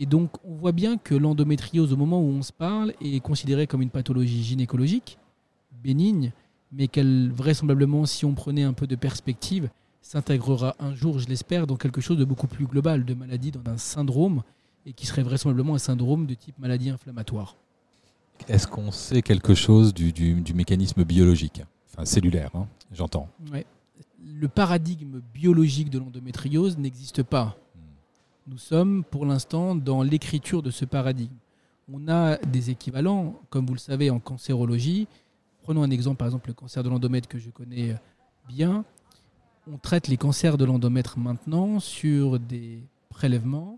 Et 0.01 0.05
donc, 0.05 0.31
on 0.45 0.55
voit 0.55 0.71
bien 0.71 0.97
que 0.97 1.13
l'endométriose, 1.13 1.91
au 1.91 1.97
moment 1.97 2.21
où 2.21 2.29
on 2.29 2.41
se 2.41 2.53
parle, 2.53 2.93
est 3.01 3.19
considérée 3.19 3.67
comme 3.67 3.81
une 3.81 3.89
pathologie 3.89 4.43
gynécologique, 4.43 5.17
bénigne, 5.83 6.31
mais 6.71 6.87
qu'elle, 6.87 7.29
vraisemblablement, 7.33 8.05
si 8.05 8.23
on 8.23 8.33
prenait 8.33 8.63
un 8.63 8.71
peu 8.71 8.87
de 8.87 8.95
perspective, 8.95 9.69
s'intégrera 10.01 10.73
un 10.79 10.95
jour, 10.95 11.19
je 11.19 11.27
l'espère, 11.27 11.67
dans 11.67 11.75
quelque 11.75 11.99
chose 11.99 12.17
de 12.17 12.23
beaucoup 12.23 12.47
plus 12.47 12.65
global, 12.65 13.03
de 13.03 13.13
maladie, 13.13 13.51
dans 13.51 13.69
un 13.69 13.77
syndrome 13.77 14.41
et 14.85 14.93
qui 14.93 15.05
serait 15.05 15.21
vraisemblablement 15.21 15.75
un 15.75 15.79
syndrome 15.79 16.25
de 16.25 16.33
type 16.33 16.57
maladie 16.59 16.89
inflammatoire. 16.89 17.57
Est-ce 18.47 18.67
qu'on 18.67 18.91
sait 18.91 19.21
quelque 19.21 19.53
chose 19.53 19.93
du, 19.93 20.13
du, 20.13 20.53
mécanisme 20.53 21.03
biologique, 21.03 21.61
enfin 21.91 22.05
cellulaire, 22.05 22.51
hein, 22.55 22.67
j'entends 22.93 23.27
ouais. 23.51 23.65
Le 24.25 24.47
paradigme 24.47 25.21
biologique 25.33 25.89
de 25.89 25.99
l'endométriose 25.99 26.77
n'existe 26.77 27.21
pas. 27.21 27.57
Nous 28.49 28.57
sommes 28.57 29.03
pour 29.03 29.27
l'instant 29.27 29.75
dans 29.75 30.01
l'écriture 30.01 30.63
de 30.63 30.71
ce 30.71 30.83
paradigme. 30.83 31.35
on 31.93 32.07
a 32.07 32.37
des 32.37 32.71
équivalents, 32.71 33.39
comme 33.51 33.67
vous 33.67 33.75
le 33.75 33.79
savez, 33.79 34.09
en 34.09 34.19
cancérologie. 34.19 35.07
Prenons 35.61 35.83
un 35.83 35.91
exemple, 35.91 36.17
par 36.17 36.29
exemple, 36.29 36.49
le 36.49 36.55
cancer 36.55 36.81
de 36.81 36.89
l'endomètre 36.89 37.27
que 37.27 37.37
je 37.37 37.51
connais 37.51 37.95
bien. 38.47 38.85
On 39.71 39.77
traite 39.77 40.07
les 40.07 40.17
cancers 40.17 40.57
de 40.57 40.65
l'endomètre 40.65 41.19
maintenant 41.19 41.79
sur 41.79 42.39
des 42.39 42.79
prélèvements 43.09 43.77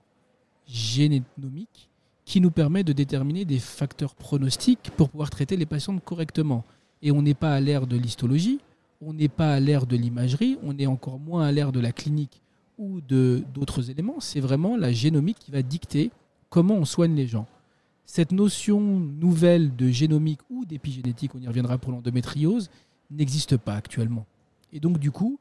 génomiques 0.67 1.89
qui 2.23 2.39
nous 2.39 2.51
permettent 2.51 2.87
de 2.87 2.93
déterminer 2.93 3.43
des 3.43 3.59
facteurs 3.59 4.15
pronostiques 4.15 4.91
pour 4.95 5.09
pouvoir 5.09 5.31
traiter 5.31 5.57
les 5.57 5.65
patients 5.65 5.97
correctement. 5.97 6.63
Et 7.01 7.11
on 7.11 7.21
n'est 7.21 7.33
pas 7.33 7.53
à 7.53 7.59
l'ère 7.59 7.87
de 7.87 7.97
l'histologie, 7.97 8.61
on 9.01 9.11
n'est 9.11 9.27
pas 9.27 9.53
à 9.53 9.59
l'ère 9.59 9.85
de 9.85 9.97
l'imagerie, 9.97 10.57
on 10.63 10.77
est 10.77 10.87
encore 10.87 11.19
moins 11.19 11.45
à 11.45 11.51
l'ère 11.51 11.73
de 11.73 11.81
la 11.81 11.91
clinique 11.91 12.41
ou 12.81 12.99
d'autres 12.99 13.91
éléments. 13.91 14.19
C'est 14.19 14.39
vraiment 14.39 14.75
la 14.75 14.91
génomique 14.91 15.37
qui 15.37 15.51
va 15.51 15.61
dicter 15.61 16.09
comment 16.49 16.73
on 16.73 16.85
soigne 16.85 17.15
les 17.15 17.27
gens. 17.27 17.45
Cette 18.05 18.31
notion 18.31 18.81
nouvelle 18.81 19.75
de 19.75 19.89
génomique 19.89 20.41
ou 20.49 20.65
d'épigénétique, 20.65 21.35
on 21.35 21.39
y 21.39 21.47
reviendra 21.47 21.77
pour 21.77 21.91
l'endométriose, 21.91 22.69
n'existe 23.11 23.55
pas 23.55 23.75
actuellement. 23.75 24.25
Et 24.73 24.79
donc 24.79 24.97
du 24.97 25.11
coup, 25.11 25.39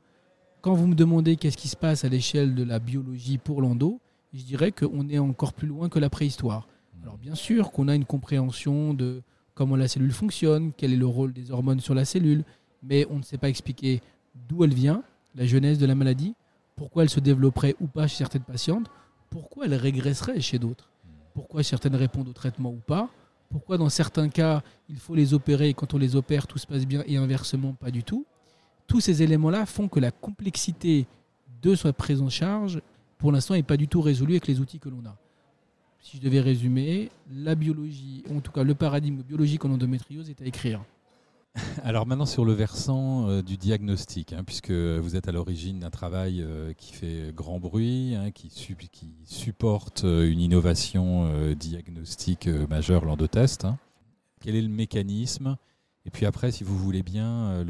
quand 0.61 0.75
vous 0.75 0.87
me 0.87 0.95
demandez 0.95 1.37
qu'est-ce 1.37 1.57
qui 1.57 1.69
se 1.69 1.77
passe 1.77 2.05
à 2.05 2.09
l'échelle 2.09 2.55
de 2.55 2.63
la 2.63 2.79
biologie 2.79 3.39
pour 3.39 3.63
l'endo, 3.63 4.01
je 4.35 4.43
dirais 4.43 4.71
qu'on 4.71 5.09
est 5.09 5.19
encore 5.19 5.55
plus 5.55 5.67
loin 5.67 5.89
que 5.89 5.99
la 5.99 6.11
préhistoire. 6.11 6.69
Alors 7.03 7.17
bien 7.17 7.35
sûr 7.35 7.73
qu'on 7.73 7.89
a 7.89 7.95
une 7.95 8.05
compréhension 8.05 8.93
de 8.93 9.23
comment 9.55 9.77
la 9.77 9.89
cellule 9.89 10.13
fonctionne, 10.13 10.73
quel 10.77 10.93
est 10.93 10.97
le 10.97 11.07
rôle 11.07 11.33
des 11.33 11.51
hormones 11.51 11.81
sur 11.81 11.95
la 11.95 12.05
cellule, 12.05 12.45
mais 12.83 13.07
on 13.11 13.17
ne 13.17 13.23
sait 13.23 13.39
pas 13.39 13.49
expliquer 13.49 14.03
d'où 14.49 14.63
elle 14.63 14.75
vient, 14.75 15.03
la 15.35 15.47
genèse 15.47 15.79
de 15.79 15.87
la 15.87 15.95
maladie, 15.95 16.35
pourquoi 16.81 17.03
elle 17.03 17.11
se 17.11 17.21
développerait 17.21 17.77
ou 17.79 17.87
pas 17.89 18.07
chez 18.07 18.17
certaines 18.17 18.41
patientes, 18.41 18.91
pourquoi 19.29 19.67
elle 19.67 19.75
régresserait 19.75 20.41
chez 20.41 20.59
d'autres, 20.59 20.89
pourquoi 21.35 21.63
certaines 21.63 21.95
répondent 21.95 22.29
au 22.29 22.33
traitement 22.33 22.71
ou 22.71 22.81
pas, 22.87 23.11
pourquoi 23.51 23.77
dans 23.77 23.91
certains 23.91 24.31
cas 24.31 24.63
il 24.89 24.97
faut 24.97 25.15
les 25.15 25.35
opérer 25.35 25.69
et 25.69 25.75
quand 25.75 25.93
on 25.93 25.99
les 25.99 26.17
opère 26.17 26.47
tout 26.47 26.57
se 26.57 26.67
passe 26.67 26.87
bien 26.87 27.03
et 27.07 27.19
inversement 27.19 27.75
pas 27.75 27.91
du 27.91 28.03
tout. 28.03 28.25
Tous 28.87 29.01
ces 29.01 29.23
éléments-là 29.23 29.67
font 29.67 29.89
que 29.89 30.01
la 30.01 30.11
complexité 30.11 31.07
de 31.61 31.75
sa 31.75 31.93
prise 31.93 32.23
en 32.23 32.31
charge, 32.31 32.81
pour 33.19 33.31
l'instant, 33.31 33.53
n'est 33.53 33.63
pas 33.63 33.77
du 33.77 33.87
tout 33.87 34.01
résolue 34.01 34.33
avec 34.33 34.47
les 34.47 34.59
outils 34.59 34.79
que 34.79 34.89
l'on 34.89 35.05
a. 35.05 35.19
Si 36.01 36.17
je 36.17 36.23
devais 36.23 36.41
résumer, 36.41 37.11
la 37.31 37.57
biologie, 37.57 38.25
en 38.35 38.41
tout 38.41 38.53
cas 38.53 38.63
le 38.63 38.75
paradigme 38.75 39.21
biologique 39.21 39.67
en 39.67 39.71
endométriose 39.71 40.31
est 40.31 40.41
à 40.41 40.47
écrire. 40.47 40.81
Alors 41.85 42.07
maintenant 42.07 42.27
sur 42.27 42.45
le 42.45 42.53
versant 42.53 43.29
euh, 43.29 43.43
du 43.43 43.57
diagnostic, 43.57 44.33
hein, 44.33 44.45
puisque 44.45 44.71
vous 44.71 45.17
êtes 45.17 45.29
à 45.29 45.33
l'origine 45.33 45.81
d'un 45.81 45.91
travail 45.91 46.43
euh, 46.43 46.73
qui 46.75 46.93
fait 46.93 47.33
grand 47.35 47.59
bruit, 47.59 48.15
hein, 48.15 48.31
qui, 48.31 48.51
supporte 49.25 50.05
euh, 50.05 50.31
une 50.31 50.41
innovation 50.41 51.55
diagnostique 51.55 52.47
majeure, 52.69 53.05
l'endotest. 53.05 53.65
Hein. 53.65 53.79
Quel 54.41 54.55
est 54.55 54.63
le 54.63 54.69
mécanisme? 54.69 55.57
Et 56.07 56.11
puis 56.11 56.25
après, 56.25 56.51
si 56.51 56.65
vous 56.65 56.79
voulez 56.79 57.03
bien, 57.03 57.65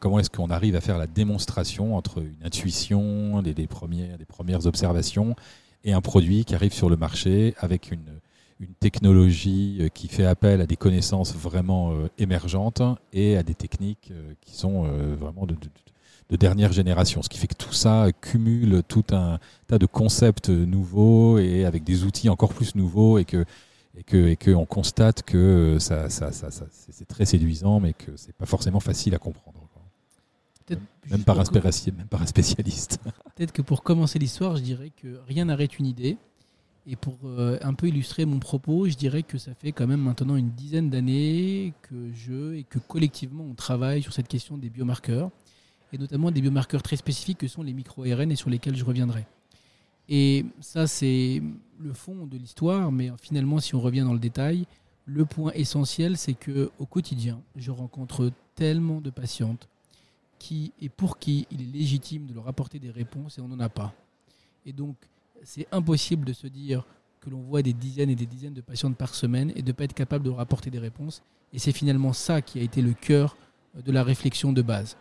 comment 0.00 0.18
est-ce 0.18 0.30
qu'on 0.30 0.50
arrive 0.50 0.74
à 0.74 0.80
faire 0.80 0.98
la 0.98 1.06
démonstration 1.06 1.96
entre 1.96 2.18
une 2.18 2.44
intuition, 2.44 3.40
des 3.42 3.68
premières 3.68 4.66
observations, 4.66 5.36
et 5.84 5.92
un 5.92 6.00
produit 6.00 6.44
qui 6.44 6.56
arrive 6.56 6.72
sur 6.72 6.90
le 6.90 6.96
marché 6.96 7.54
avec 7.60 7.92
une 7.92 8.20
une 8.60 8.74
technologie 8.74 9.78
euh, 9.80 9.88
qui 9.88 10.08
fait 10.08 10.24
appel 10.24 10.60
à 10.60 10.66
des 10.66 10.76
connaissances 10.76 11.34
vraiment 11.34 11.92
euh, 11.92 12.08
émergentes 12.18 12.82
et 13.12 13.36
à 13.36 13.42
des 13.42 13.54
techniques 13.54 14.10
euh, 14.10 14.32
qui 14.40 14.56
sont 14.56 14.82
vraiment 15.20 15.46
de, 15.46 15.56
dernière 16.36 16.72
génération. 16.72 17.22
Ce 17.22 17.28
qui 17.28 17.38
fait 17.38 17.46
que 17.46 17.54
tout 17.54 17.72
ça 17.72 18.08
cumule 18.20 18.82
tout 18.86 19.04
un 19.12 19.38
tas 19.66 19.78
de 19.78 19.86
concepts 19.86 20.50
nouveaux 20.50 21.38
et 21.38 21.64
avec 21.64 21.84
des 21.84 22.04
outils 22.04 22.28
encore 22.28 22.52
plus 22.52 22.74
nouveaux 22.74 23.18
et 23.18 23.24
que 23.24 23.44
et 23.96 24.02
que 24.02 24.28
et 24.28 24.36
que 24.36 24.50
on 24.50 24.66
constate 24.66 25.22
que 25.22 25.78
ça, 25.80 26.10
ça, 26.10 26.30
ça, 26.30 26.48
c'est 26.50 27.08
très 27.08 27.24
séduisant 27.24 27.80
mais 27.80 27.94
que 27.94 28.12
c'est 28.16 28.34
pas 28.34 28.44
forcément 28.44 28.80
facile 28.80 29.14
à 29.14 29.18
comprendre. 29.18 29.58
Même 31.10 31.24
par, 31.24 31.40
un 31.40 31.44
même 31.50 32.06
par 32.10 32.20
un 32.20 32.26
spécialiste. 32.26 32.98
Peut-être 33.36 33.52
que 33.52 33.62
pour 33.62 33.82
commencer 33.82 34.18
l'histoire, 34.18 34.56
je 34.56 34.62
dirais 34.62 34.92
que 34.94 35.20
rien 35.26 35.46
n'arrête 35.46 35.78
une 35.78 35.86
idée. 35.86 36.18
Et 36.90 36.96
pour 36.96 37.18
euh, 37.24 37.58
un 37.60 37.74
peu 37.74 37.88
illustrer 37.88 38.24
mon 38.24 38.38
propos, 38.38 38.88
je 38.88 38.94
dirais 38.94 39.22
que 39.22 39.36
ça 39.36 39.52
fait 39.54 39.72
quand 39.72 39.86
même 39.86 40.00
maintenant 40.00 40.36
une 40.36 40.48
dizaine 40.52 40.88
d'années 40.88 41.74
que 41.82 42.10
je 42.14 42.54
et 42.54 42.64
que 42.64 42.78
collectivement 42.78 43.44
on 43.44 43.52
travaille 43.52 44.02
sur 44.02 44.14
cette 44.14 44.26
question 44.26 44.56
des 44.56 44.70
biomarqueurs, 44.70 45.30
et 45.92 45.98
notamment 45.98 46.30
des 46.30 46.40
biomarqueurs 46.40 46.82
très 46.82 46.96
spécifiques 46.96 47.36
que 47.36 47.46
sont 47.46 47.62
les 47.62 47.74
micro-ARN 47.74 48.32
et 48.32 48.36
sur 48.36 48.48
lesquels 48.48 48.74
je 48.74 48.86
reviendrai. 48.86 49.26
Et 50.08 50.46
ça, 50.60 50.86
c'est 50.86 51.42
le 51.78 51.92
fond 51.92 52.26
de 52.26 52.38
l'histoire, 52.38 52.90
mais 52.90 53.12
finalement, 53.20 53.60
si 53.60 53.74
on 53.74 53.80
revient 53.80 54.00
dans 54.00 54.14
le 54.14 54.18
détail, 54.18 54.64
le 55.04 55.26
point 55.26 55.52
essentiel, 55.52 56.16
c'est 56.16 56.32
que 56.32 56.70
au 56.78 56.86
quotidien, 56.86 57.42
je 57.54 57.70
rencontre 57.70 58.32
tellement 58.54 59.02
de 59.02 59.10
patientes 59.10 59.68
qui 60.38 60.72
et 60.80 60.88
pour 60.88 61.18
qui 61.18 61.46
il 61.50 61.60
est 61.60 61.70
légitime 61.70 62.24
de 62.24 62.32
leur 62.32 62.48
apporter 62.48 62.78
des 62.78 62.90
réponses 62.90 63.36
et 63.36 63.42
on 63.42 63.48
n'en 63.48 63.60
a 63.60 63.68
pas. 63.68 63.92
Et 64.64 64.72
donc, 64.72 64.96
c'est 65.44 65.66
impossible 65.72 66.24
de 66.24 66.32
se 66.32 66.46
dire 66.46 66.84
que 67.20 67.30
l'on 67.30 67.40
voit 67.40 67.62
des 67.62 67.72
dizaines 67.72 68.10
et 68.10 68.14
des 68.14 68.26
dizaines 68.26 68.54
de 68.54 68.60
patientes 68.60 68.96
par 68.96 69.14
semaine 69.14 69.52
et 69.56 69.62
de 69.62 69.68
ne 69.68 69.72
pas 69.72 69.84
être 69.84 69.94
capable 69.94 70.24
de 70.24 70.30
rapporter 70.30 70.70
des 70.70 70.78
réponses. 70.78 71.22
Et 71.52 71.58
c'est 71.58 71.72
finalement 71.72 72.12
ça 72.12 72.42
qui 72.42 72.58
a 72.58 72.62
été 72.62 72.82
le 72.82 72.92
cœur 72.92 73.36
euh, 73.76 73.82
de 73.82 73.92
la 73.92 74.02
réflexion 74.02 74.52
de 74.52 74.62
base. 74.62 74.96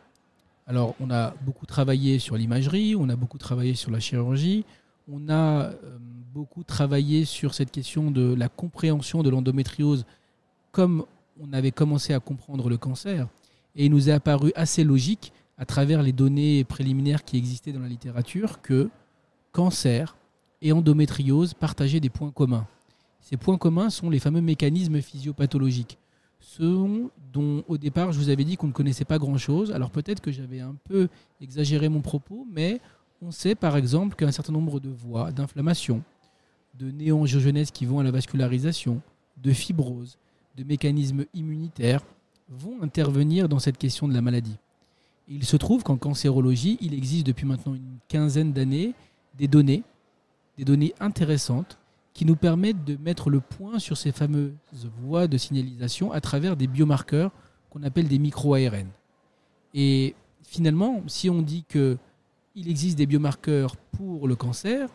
Alors, 0.66 0.96
on 1.00 1.12
a 1.12 1.34
beaucoup 1.42 1.66
travaillé 1.66 2.20
sur 2.20 2.36
l'imagerie, 2.36 2.96
on 2.96 3.08
a 3.10 3.16
beaucoup 3.16 3.38
travaillé 3.38 3.74
sur 3.74 3.92
la 3.92 4.00
chirurgie, 4.00 4.66
on 5.10 5.30
a 5.30 5.64
euh, 5.64 5.98
beaucoup 6.34 6.64
travaillé 6.64 7.24
sur 7.24 7.54
cette 7.54 7.72
question 7.72 8.12
de 8.12 8.34
la 8.34 8.50
compréhension 8.50 9.24
de 9.24 9.30
l'endométriose 9.30 10.06
comme 10.72 11.06
on 11.40 11.54
avait 11.54 11.72
commencé 11.72 12.14
à 12.14 12.20
comprendre 12.20 12.70
le 12.70 12.78
cancer. 12.78 13.28
Et 13.76 13.86
il 13.86 13.92
nous 13.92 14.10
est 14.10 14.12
apparu 14.12 14.52
assez 14.56 14.84
logique, 14.84 15.32
à 15.58 15.66
travers 15.66 16.04
les 16.04 16.12
données 16.12 16.64
préliminaires 16.64 17.24
qui 17.24 17.38
existaient 17.38 17.72
dans 17.72 17.80
la 17.80 17.88
littérature, 17.88 18.62
que 18.62 18.90
cancer, 19.52 20.16
et 20.62 20.72
endométriose 20.72 21.54
partageaient 21.54 22.00
des 22.00 22.10
points 22.10 22.32
communs. 22.32 22.68
Ces 23.22 23.38
points 23.38 23.58
communs 23.58 23.90
sont 23.90 24.10
les 24.10 24.20
fameux 24.20 24.42
mécanismes 24.42 25.02
physiopathologiques, 25.02 25.98
ceux 26.40 27.10
dont 27.34 27.64
au 27.68 27.78
départ 27.78 28.12
je 28.12 28.20
vous 28.20 28.30
avais 28.30 28.46
dit 28.46 28.58
qu'on 28.58 28.68
ne 28.68 28.72
connaissait 28.72 29.06
pas 29.06 29.18
grand-chose. 29.18 29.72
Alors 29.72 29.92
peut-être 29.92 30.22
que 30.22 30.32
j'avais 30.32 30.62
un 30.62 30.76
peu 30.86 31.10
exagéré 31.42 31.90
mon 31.90 32.02
propos, 32.02 32.48
mais 32.52 32.80
on 33.22 33.32
sait 33.32 33.56
par 33.56 33.76
exemple 33.76 34.16
qu'un 34.16 34.32
certain 34.32 34.54
nombre 34.54 34.80
de 34.80 34.90
voies 34.90 35.32
d'inflammation, 35.32 36.04
de 36.76 36.92
néoangiogenèse 36.92 37.72
qui 37.72 37.86
vont 37.86 38.00
à 38.00 38.04
la 38.04 38.12
vascularisation, 38.12 39.02
de 39.38 39.52
fibrose, 39.52 40.18
de 40.56 40.64
mécanismes 40.64 41.26
immunitaires 41.34 42.02
vont 42.50 42.82
intervenir 42.82 43.50
dans 43.50 43.60
cette 43.60 43.78
question 43.78 44.08
de 44.08 44.14
la 44.14 44.22
maladie. 44.22 44.58
il 45.28 45.44
se 45.44 45.58
trouve 45.58 45.84
qu'en 45.84 45.98
cancérologie, 45.98 46.78
il 46.80 46.94
existe 46.94 47.28
depuis 47.28 47.46
maintenant 47.46 47.76
une 47.76 47.98
quinzaine 48.08 48.54
d'années 48.54 48.94
des 49.38 49.50
données 49.50 49.84
des 50.58 50.66
données 50.66 50.94
intéressantes 51.00 51.78
qui 52.14 52.26
nous 52.26 52.36
permettent 52.36 52.84
de 52.84 52.98
mettre 52.98 53.30
le 53.30 53.40
point 53.40 53.78
sur 53.78 53.96
ces 53.96 54.12
fameuses 54.12 54.54
voies 55.02 55.28
de 55.28 55.38
signalisation 55.38 56.12
à 56.12 56.20
travers 56.20 56.58
des 56.58 56.66
biomarqueurs 56.66 57.32
qu'on 57.70 57.84
appelle 57.84 58.08
des 58.08 58.18
micro-ARN. 58.18 58.88
Et 59.76 60.16
finalement, 60.42 61.04
si 61.06 61.30
on 61.30 61.44
dit 61.44 61.64
qu'il 61.70 62.00
existe 62.56 62.98
des 62.98 63.06
biomarqueurs 63.06 63.76
pour 63.76 64.28
le 64.28 64.36
cancer 64.36 64.90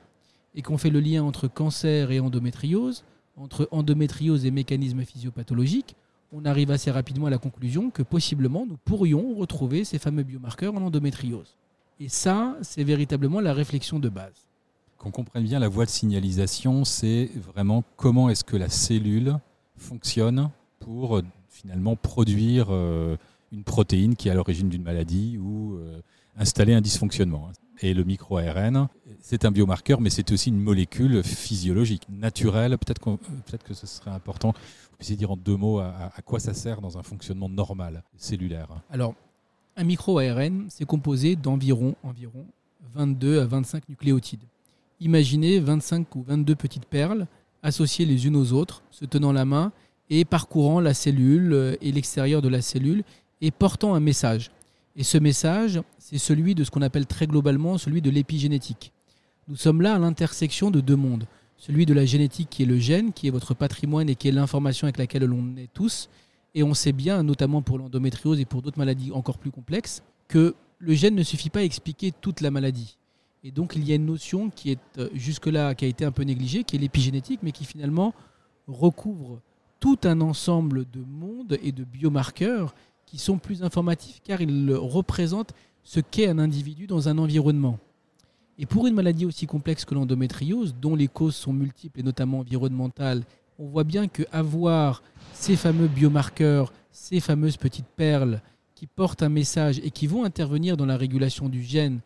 et 0.56 0.62
qu'on 0.62 0.78
fait 0.78 0.90
le 0.90 0.98
lien 0.98 1.22
entre 1.22 1.46
cancer 1.46 2.10
et 2.10 2.18
endométriose, 2.18 3.04
entre 3.36 3.68
endométriose 3.70 4.44
et 4.44 4.50
mécanismes 4.50 5.04
physiopathologiques, 5.04 5.94
on 6.32 6.44
arrive 6.44 6.72
assez 6.72 6.90
rapidement 6.90 7.26
à 7.26 7.30
la 7.30 7.38
conclusion 7.38 7.90
que 7.90 8.02
possiblement 8.02 8.66
nous 8.66 8.78
pourrions 8.84 9.34
retrouver 9.34 9.84
ces 9.84 9.98
fameux 9.98 10.24
biomarqueurs 10.24 10.74
en 10.74 10.82
endométriose. 10.82 11.54
Et 12.00 12.08
ça, 12.08 12.56
c'est 12.62 12.82
véritablement 12.82 13.40
la 13.40 13.52
réflexion 13.52 14.00
de 14.00 14.08
base 14.08 14.48
qu'on 15.02 15.10
comprenne 15.10 15.42
bien 15.42 15.58
la 15.58 15.68
voie 15.68 15.84
de 15.84 15.90
signalisation, 15.90 16.84
c'est 16.84 17.28
vraiment 17.34 17.82
comment 17.96 18.30
est-ce 18.30 18.44
que 18.44 18.56
la 18.56 18.68
cellule 18.68 19.36
fonctionne 19.76 20.50
pour 20.78 21.18
euh, 21.18 21.22
finalement 21.48 21.96
produire 21.96 22.68
euh, 22.70 23.16
une 23.50 23.64
protéine 23.64 24.14
qui 24.14 24.28
est 24.28 24.30
à 24.30 24.34
l'origine 24.34 24.68
d'une 24.68 24.82
maladie 24.82 25.38
ou 25.38 25.74
euh, 25.74 26.00
installer 26.36 26.72
un 26.72 26.80
dysfonctionnement. 26.80 27.50
Et 27.80 27.94
le 27.94 28.04
micro-ARN, 28.04 28.88
c'est 29.20 29.44
un 29.44 29.50
biomarqueur, 29.50 30.00
mais 30.00 30.08
c'est 30.08 30.30
aussi 30.30 30.50
une 30.50 30.60
molécule 30.60 31.24
physiologique, 31.24 32.06
naturelle. 32.08 32.78
Peut-être 32.78 33.00
peut 33.00 33.58
que 33.64 33.74
ce 33.74 33.88
serait 33.88 34.12
important, 34.12 34.52
vous 34.52 34.96
puissiez 34.98 35.16
dire 35.16 35.32
en 35.32 35.36
deux 35.36 35.56
mots 35.56 35.80
à, 35.80 36.12
quoi 36.24 36.38
ça 36.38 36.54
sert 36.54 36.80
dans 36.80 36.96
un 36.96 37.02
fonctionnement 37.02 37.48
normal, 37.48 38.04
cellulaire. 38.16 38.68
Alors, 38.88 39.16
un 39.76 39.82
micro-ARN, 39.82 40.66
c'est 40.68 40.84
composé 40.84 41.34
d'environ 41.34 41.96
environ 42.04 42.46
22 42.94 43.40
à 43.40 43.46
25 43.46 43.88
nucléotides. 43.88 44.44
Imaginez 45.04 45.58
25 45.58 46.14
ou 46.14 46.22
22 46.22 46.54
petites 46.54 46.86
perles 46.86 47.26
associées 47.64 48.06
les 48.06 48.28
unes 48.28 48.36
aux 48.36 48.52
autres, 48.52 48.84
se 48.92 49.04
tenant 49.04 49.32
la 49.32 49.44
main 49.44 49.72
et 50.10 50.24
parcourant 50.24 50.78
la 50.78 50.94
cellule 50.94 51.52
euh, 51.52 51.74
et 51.80 51.90
l'extérieur 51.90 52.40
de 52.40 52.48
la 52.48 52.62
cellule 52.62 53.02
et 53.40 53.50
portant 53.50 53.96
un 53.96 54.00
message. 54.00 54.52
Et 54.94 55.02
ce 55.02 55.18
message, 55.18 55.82
c'est 55.98 56.18
celui 56.18 56.54
de 56.54 56.62
ce 56.62 56.70
qu'on 56.70 56.82
appelle 56.82 57.06
très 57.06 57.26
globalement 57.26 57.78
celui 57.78 58.00
de 58.00 58.10
l'épigénétique. 58.10 58.92
Nous 59.48 59.56
sommes 59.56 59.82
là 59.82 59.96
à 59.96 59.98
l'intersection 59.98 60.70
de 60.70 60.80
deux 60.80 60.96
mondes. 60.96 61.26
celui 61.56 61.84
de 61.84 61.94
la 61.94 62.04
génétique 62.04 62.48
qui 62.48 62.62
est 62.62 62.66
le 62.66 62.78
gène, 62.78 63.12
qui 63.12 63.26
est 63.26 63.30
votre 63.30 63.54
patrimoine 63.54 64.08
et 64.08 64.14
qui 64.14 64.28
est 64.28 64.32
l'information 64.32 64.84
avec 64.84 64.98
laquelle 64.98 65.24
l'on 65.24 65.56
est 65.56 65.72
tous. 65.74 66.10
Et 66.54 66.62
on 66.62 66.74
sait 66.74 66.92
bien, 66.92 67.24
notamment 67.24 67.60
pour 67.60 67.78
l'endométriose 67.78 68.38
et 68.38 68.44
pour 68.44 68.62
d'autres 68.62 68.78
maladies 68.78 69.10
encore 69.10 69.38
plus 69.38 69.50
complexes, 69.50 70.04
que 70.28 70.54
le 70.78 70.94
gène 70.94 71.16
ne 71.16 71.24
suffit 71.24 71.50
pas 71.50 71.60
à 71.60 71.64
expliquer 71.64 72.12
toute 72.12 72.40
la 72.40 72.52
maladie. 72.52 72.98
Et 73.44 73.50
donc 73.50 73.74
il 73.76 73.88
y 73.88 73.92
a 73.92 73.96
une 73.96 74.06
notion 74.06 74.50
qui 74.50 74.70
est 74.70 74.80
euh, 74.98 75.08
jusque-là, 75.14 75.74
qui 75.74 75.84
a 75.84 75.88
été 75.88 76.04
un 76.04 76.12
peu 76.12 76.22
négligée, 76.22 76.64
qui 76.64 76.76
est 76.76 76.78
l'épigénétique, 76.78 77.40
mais 77.42 77.52
qui 77.52 77.64
finalement 77.64 78.14
recouvre 78.68 79.40
tout 79.80 79.98
un 80.04 80.20
ensemble 80.20 80.84
de 80.90 81.00
mondes 81.00 81.58
et 81.62 81.72
de 81.72 81.82
biomarqueurs 81.82 82.74
qui 83.04 83.18
sont 83.18 83.38
plus 83.38 83.62
informatifs 83.62 84.20
car 84.22 84.40
ils 84.40 84.72
représentent 84.74 85.54
ce 85.82 86.00
qu'est 86.00 86.28
un 86.28 86.38
individu 86.38 86.86
dans 86.86 87.08
un 87.08 87.18
environnement. 87.18 87.78
Et 88.58 88.66
pour 88.66 88.86
une 88.86 88.94
maladie 88.94 89.26
aussi 89.26 89.46
complexe 89.46 89.84
que 89.84 89.94
l'endométriose, 89.94 90.76
dont 90.80 90.94
les 90.94 91.08
causes 91.08 91.34
sont 91.34 91.52
multiples 91.52 92.00
et 92.00 92.02
notamment 92.04 92.40
environnementales, 92.40 93.24
on 93.58 93.66
voit 93.66 93.84
bien 93.84 94.06
qu'avoir 94.06 95.02
ces 95.32 95.56
fameux 95.56 95.88
biomarqueurs, 95.88 96.72
ces 96.92 97.20
fameuses 97.20 97.56
petites 97.56 97.86
perles 97.96 98.40
qui 98.74 98.86
portent 98.86 99.22
un 99.22 99.28
message 99.28 99.80
et 99.82 99.90
qui 99.90 100.06
vont 100.06 100.24
intervenir 100.24 100.76
dans 100.76 100.86
la 100.86 100.96
régulation 100.96 101.48
du 101.48 101.62
gène, 101.62 102.00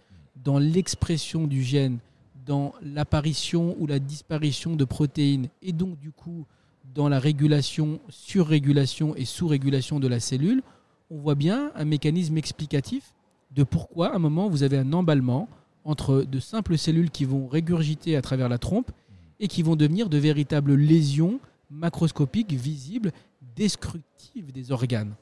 dans 0.46 0.60
l'expression 0.60 1.48
du 1.48 1.64
gène, 1.64 1.98
dans 2.46 2.72
l'apparition 2.80 3.74
ou 3.80 3.88
la 3.88 3.98
disparition 3.98 4.76
de 4.76 4.84
protéines 4.84 5.48
et 5.60 5.72
donc 5.72 5.98
du 5.98 6.12
coup 6.12 6.46
dans 6.94 7.08
la 7.08 7.18
régulation, 7.18 7.98
surrégulation 8.08 9.16
et 9.16 9.24
sous-régulation 9.24 9.98
de 9.98 10.06
la 10.06 10.20
cellule, 10.20 10.62
on 11.10 11.18
voit 11.18 11.34
bien 11.34 11.72
un 11.74 11.84
mécanisme 11.84 12.38
explicatif 12.38 13.12
de 13.50 13.64
pourquoi 13.64 14.12
à 14.12 14.14
un 14.14 14.18
moment 14.20 14.48
vous 14.48 14.62
avez 14.62 14.78
un 14.78 14.92
emballement 14.92 15.48
entre 15.84 16.22
de 16.22 16.38
simples 16.38 16.78
cellules 16.78 17.10
qui 17.10 17.24
vont 17.24 17.48
régurgiter 17.48 18.16
à 18.16 18.22
travers 18.22 18.48
la 18.48 18.58
trompe 18.58 18.92
et 19.40 19.48
qui 19.48 19.64
vont 19.64 19.74
devenir 19.74 20.08
de 20.08 20.16
véritables 20.16 20.76
lésions 20.76 21.40
macroscopiques, 21.70 22.52
visibles, 22.52 23.10
destructives 23.56 24.52
des 24.52 24.70
organes. 24.70 25.14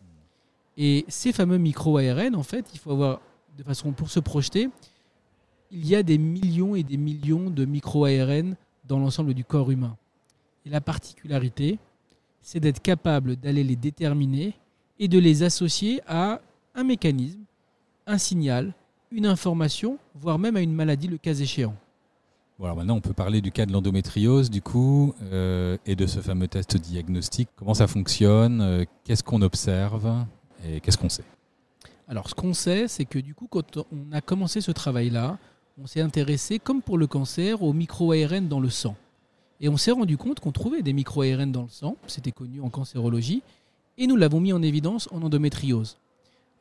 Et 0.76 1.07
ces 1.09 1.33
fameux 1.33 1.57
micro-ARN, 1.57 2.37
en 2.37 2.43
fait, 2.43 2.66
il 2.75 2.78
faut 2.78 2.93
avoir, 2.93 3.23
de 3.57 3.62
façon 3.62 3.93
pour 3.93 4.11
se 4.11 4.21
projeter, 4.21 4.69
il 5.71 5.87
y 5.87 5.94
a 5.94 6.02
des 6.02 6.18
millions 6.18 6.75
et 6.75 6.83
des 6.83 6.97
millions 6.97 7.50
de 7.50 7.64
micro-ARN 7.64 8.56
dans 8.87 8.99
l'ensemble 8.99 9.35
du 9.35 9.44
corps 9.44 9.71
humain. 9.71 9.97
Et 10.66 10.71
la 10.71 10.80
particularité, 10.80 11.78
c'est 12.42 12.61
d'être 12.61 12.80
capable 12.80 13.37
d'aller 13.37 13.64
les 13.64 13.76
déterminer 13.76 14.54
et 14.99 15.09
de 15.09 15.18
les 15.18 15.42
associer 15.42 16.00
à 16.06 16.40
un 16.75 16.85
mécanisme, 16.85 17.40
un 18.06 18.18
signal, 18.18 18.73
une 19.11 19.26
information, 19.26 19.99
voire 20.14 20.38
même 20.38 20.56
à 20.56 20.61
une 20.61 20.73
maladie 20.73 21.09
le 21.09 21.18
cas 21.18 21.35
échéant. 21.35 21.75
Voilà, 22.59 22.75
maintenant 22.76 22.97
on 22.97 23.00
peut 23.00 23.12
parler 23.12 23.40
du 23.40 23.50
cas 23.50 23.66
de 23.66 23.73
l'endométriose 23.73 24.49
du 24.49 24.62
coup 24.62 25.12
euh, 25.23 25.76
et 25.87 25.97
de 25.97 26.06
ce 26.06 26.21
fameux 26.21 26.47
test 26.47 26.76
diagnostic. 26.76 27.49
Comment 27.56 27.75
ça 27.75 27.88
fonctionne 27.88 28.61
euh, 28.61 28.85
Qu'est-ce 29.02 29.25
qu'on 29.25 29.42
observe 29.42 30.25
Et 30.64 30.80
qu'est-ce 30.80 30.99
qu'on 30.99 31.09
sait? 31.09 31.25
Alors 32.06 32.28
ce 32.28 32.35
qu'on 32.35 32.54
sait, 32.54 32.87
c'est 32.87 33.06
que 33.06 33.18
du 33.18 33.35
coup 33.35 33.49
quand 33.49 33.78
on 33.78 34.12
a 34.12 34.21
commencé 34.21 34.61
ce 34.61 34.71
travail-là, 34.71 35.38
on 35.76 35.87
s'est 35.87 36.00
intéressé, 36.00 36.59
comme 36.59 36.83
pour 36.83 36.99
le 36.99 37.07
cancer, 37.07 37.62
aux 37.62 37.73
micro-ARN 37.73 38.47
dans 38.47 38.61
le 38.61 38.71
sang. 38.71 38.97
Et 39.61 39.69
on 39.69 39.76
s'est 39.76 39.90
rendu 39.90 40.16
compte 40.16 40.40
qu'on 40.40 40.52
trouvait 40.52 40.83
des 40.83 40.93
micro-ARN 40.93 41.50
dans 41.50 41.62
le 41.62 41.69
sang, 41.69 41.97
c'était 42.07 42.33
connu 42.33 42.61
en 42.61 42.71
cancérologie, 42.71 43.43
et 43.99 44.07
nous 44.07 44.16
l'avons 44.16 44.40
mis 44.40 44.52
en 44.52 44.62
évidence 44.62 45.09
en 45.11 45.23
endométriose. 45.23 45.99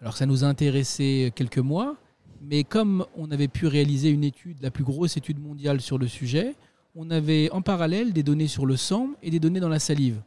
Alors 0.01 0.17
ça 0.17 0.25
nous 0.25 0.43
a 0.43 0.47
intéressé 0.47 1.31
quelques 1.35 1.59
mois, 1.59 1.95
mais 2.41 2.63
comme 2.63 3.05
on 3.15 3.31
avait 3.31 3.47
pu 3.47 3.67
réaliser 3.67 4.09
une 4.09 4.23
étude, 4.23 4.57
la 4.61 4.71
plus 4.71 4.83
grosse 4.83 5.15
étude 5.15 5.39
mondiale 5.39 5.79
sur 5.79 5.97
le 5.97 6.07
sujet, 6.07 6.55
on 6.95 7.09
avait 7.09 7.49
en 7.51 7.61
parallèle 7.61 8.13
des 8.13 8.23
données 8.23 8.47
sur 8.47 8.65
le 8.65 8.77
sang 8.77 9.09
et 9.21 9.29
des 9.29 9.39
données 9.39 9.59
dans 9.59 9.69
la 9.69 9.79
salive. 9.79 10.21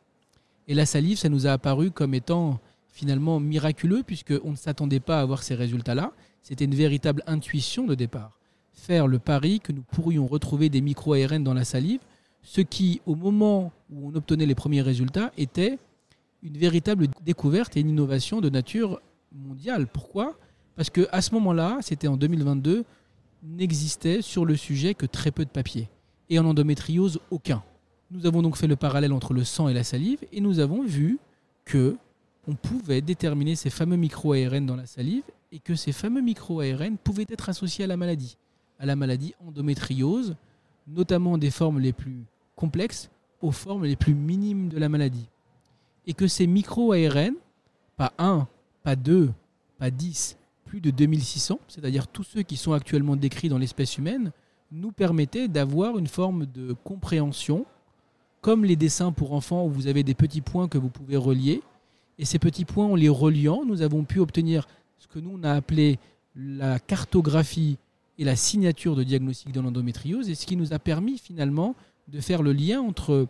Et 0.69 0.75
la 0.75 0.87
salive, 0.87 1.19
ça 1.19 1.28
nous 1.28 1.47
a 1.47 1.52
apparu 1.52 1.90
comme 1.90 2.14
étant 2.14 2.59
finalement 2.89 3.39
miraculeux, 3.41 4.02
puisqu'on 4.04 4.52
ne 4.52 4.56
s'attendait 4.56 5.00
pas 5.00 5.19
à 5.19 5.23
avoir 5.23 5.43
ces 5.43 5.54
résultats-là. 5.54 6.13
C'était 6.43 6.65
une 6.65 6.75
véritable 6.75 7.23
intuition 7.26 7.87
de 7.87 7.95
départ. 7.95 8.39
Faire 8.76 9.08
le 9.08 9.19
pari 9.19 9.60
que 9.60 9.73
nous 9.73 9.82
pourrions 9.82 10.26
retrouver 10.26 10.69
des 10.69 10.80
micro-ARN 10.80 11.43
dans 11.43 11.54
la 11.54 11.65
salive, 11.65 12.00
ce 12.43 12.60
qui, 12.60 13.00
au 13.06 13.17
moment 13.17 13.73
où 13.91 14.08
on 14.08 14.15
obtenait 14.15 14.47
les 14.47 14.54
premiers 14.54 14.82
résultats, 14.82 15.32
était 15.36 15.78
une 16.43 16.56
véritable 16.56 17.08
découverte 17.25 17.76
et 17.76 17.80
une 17.80 17.91
innovation 17.91 18.41
de 18.41 18.49
nature 18.49 19.00
mondiale. 19.32 19.89
Pourquoi? 19.89 20.39
Parce 20.76 20.91
qu'à 20.91 21.21
ce 21.21 21.34
moment-là, 21.34 21.78
c'était 21.80 22.06
en 22.06 22.17
2022, 22.17 22.84
n'existait 23.43 24.23
sur 24.23 24.45
le 24.45 24.56
sujet 24.56 24.95
que 24.95 25.06
très 25.06 25.30
peu 25.30 25.45
de 25.45 25.50
papiers. 25.50 25.89
Et 26.28 26.39
en 26.39 26.47
endométriose, 26.47 27.19
aucun. 27.30 27.62
Nous 28.10 28.26
avons 28.26 28.43
donc 28.43 28.56
fait 28.56 28.67
le 28.67 28.76
parallèle 28.76 29.12
entre 29.12 29.32
le 29.32 29.43
sang 29.43 29.69
et 29.69 29.75
la 29.75 29.82
salive 29.82 30.21
et 30.32 30.41
nous 30.41 30.60
avons 30.60 30.84
vu 30.84 31.19
que 31.65 31.97
on 32.47 32.54
pouvait 32.54 33.00
déterminer 33.00 33.56
ces 33.56 33.71
fameux 33.71 33.97
micro-ARN 33.97 34.65
dans 34.67 34.76
la 34.76 34.86
salive 34.86 35.25
et 35.50 35.58
que 35.58 35.75
ces 35.75 35.91
fameux 35.91 36.21
micro-ARN 36.21 36.97
pouvaient 36.97 37.26
être 37.28 37.49
associés 37.49 37.84
à 37.84 37.89
la 37.89 37.97
maladie, 37.97 38.36
à 38.78 38.86
la 38.86 38.97
maladie 38.97 39.34
endométriose, 39.47 40.36
notamment 40.86 41.39
des 41.39 41.50
formes 41.50 41.80
les 41.80 41.93
plus 41.93 42.25
complexes 42.54 43.10
aux 43.43 43.52
formes 43.52 43.84
les 43.84 43.97
plus 43.97 44.15
minimes 44.15 44.69
de 44.69 44.78
la 44.78 44.89
maladie 44.89 45.28
et 46.06 46.15
que 46.15 46.26
ces 46.26 46.47
micro-ARN, 46.47 47.34
pas 47.97 48.12
1, 48.19 48.47
pas 48.82 48.97
2, 48.97 49.30
pas 49.78 49.91
10, 49.91 50.36
plus 50.65 50.80
de 50.80 50.91
2600, 50.91 51.58
c'est-à-dire 51.69 52.06
tous 52.06 52.23
ceux 52.23 52.43
qui 52.43 52.56
sont 52.56 52.73
actuellement 52.73 53.17
décrits 53.17 53.49
dans 53.49 53.58
l'espèce 53.58 53.99
humaine, 53.99 54.32
nous 54.73 54.93
permettaient 54.93 55.49
d'avoir 55.49 55.99
une 55.99 56.06
forme 56.06 56.47
de 56.47 56.75
compréhension, 56.84 57.67
comme 58.41 58.65
les 58.65 58.76
dessins 58.76 59.12
pour 59.12 59.32
enfants 59.32 59.67
où 59.67 59.71
vous 59.71 59.86
avez 59.86 60.02
des 60.02 60.15
petits 60.15 60.41
points 60.41 60.69
que 60.69 60.78
vous 60.78 60.89
pouvez 60.89 61.17
relier. 61.17 61.62
Et 62.19 62.25
ces 62.25 62.39
petits 62.39 62.65
points, 62.65 62.86
en 62.86 62.95
les 62.95 63.08
reliant, 63.08 63.65
nous 63.65 63.82
avons 63.82 64.04
pu 64.04 64.21
obtenir 64.21 64.67
ce 64.99 65.06
que 65.06 65.19
nous 65.19 65.39
on 65.39 65.45
a 65.45 65.52
appelé 65.52 65.99
la 66.34 66.78
cartographie 66.78 67.78
et 68.19 68.25
la 68.25 68.37
signature 68.37 68.97
de 68.97 69.02
diagnostic 69.02 69.52
de 69.52 69.61
l'endométriose, 69.61 70.29
et 70.29 70.35
ce 70.35 70.47
qui 70.47 70.57
nous 70.57 70.73
a 70.73 70.79
permis 70.79 71.19
finalement 71.19 71.75
de 72.09 72.21
faire 72.21 72.43
le 72.43 72.52
lien 72.52 72.81
entre 72.81 73.26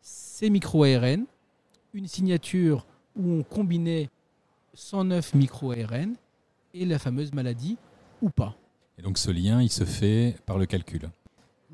ces 0.00 0.50
micro-ARN, 0.50 1.24
une 1.92 2.06
signature 2.06 2.86
où 3.16 3.30
on 3.30 3.42
combinait 3.42 4.10
109 4.74 5.34
micro-ARN 5.34 6.14
et 6.72 6.84
la 6.84 6.98
fameuse 6.98 7.32
maladie 7.32 7.76
ou 8.20 8.30
pas. 8.30 8.56
Et 8.98 9.02
donc 9.02 9.18
ce 9.18 9.30
lien, 9.30 9.62
il 9.62 9.70
se 9.70 9.84
fait 9.84 10.36
par 10.46 10.58
le 10.58 10.66
calcul. 10.66 11.10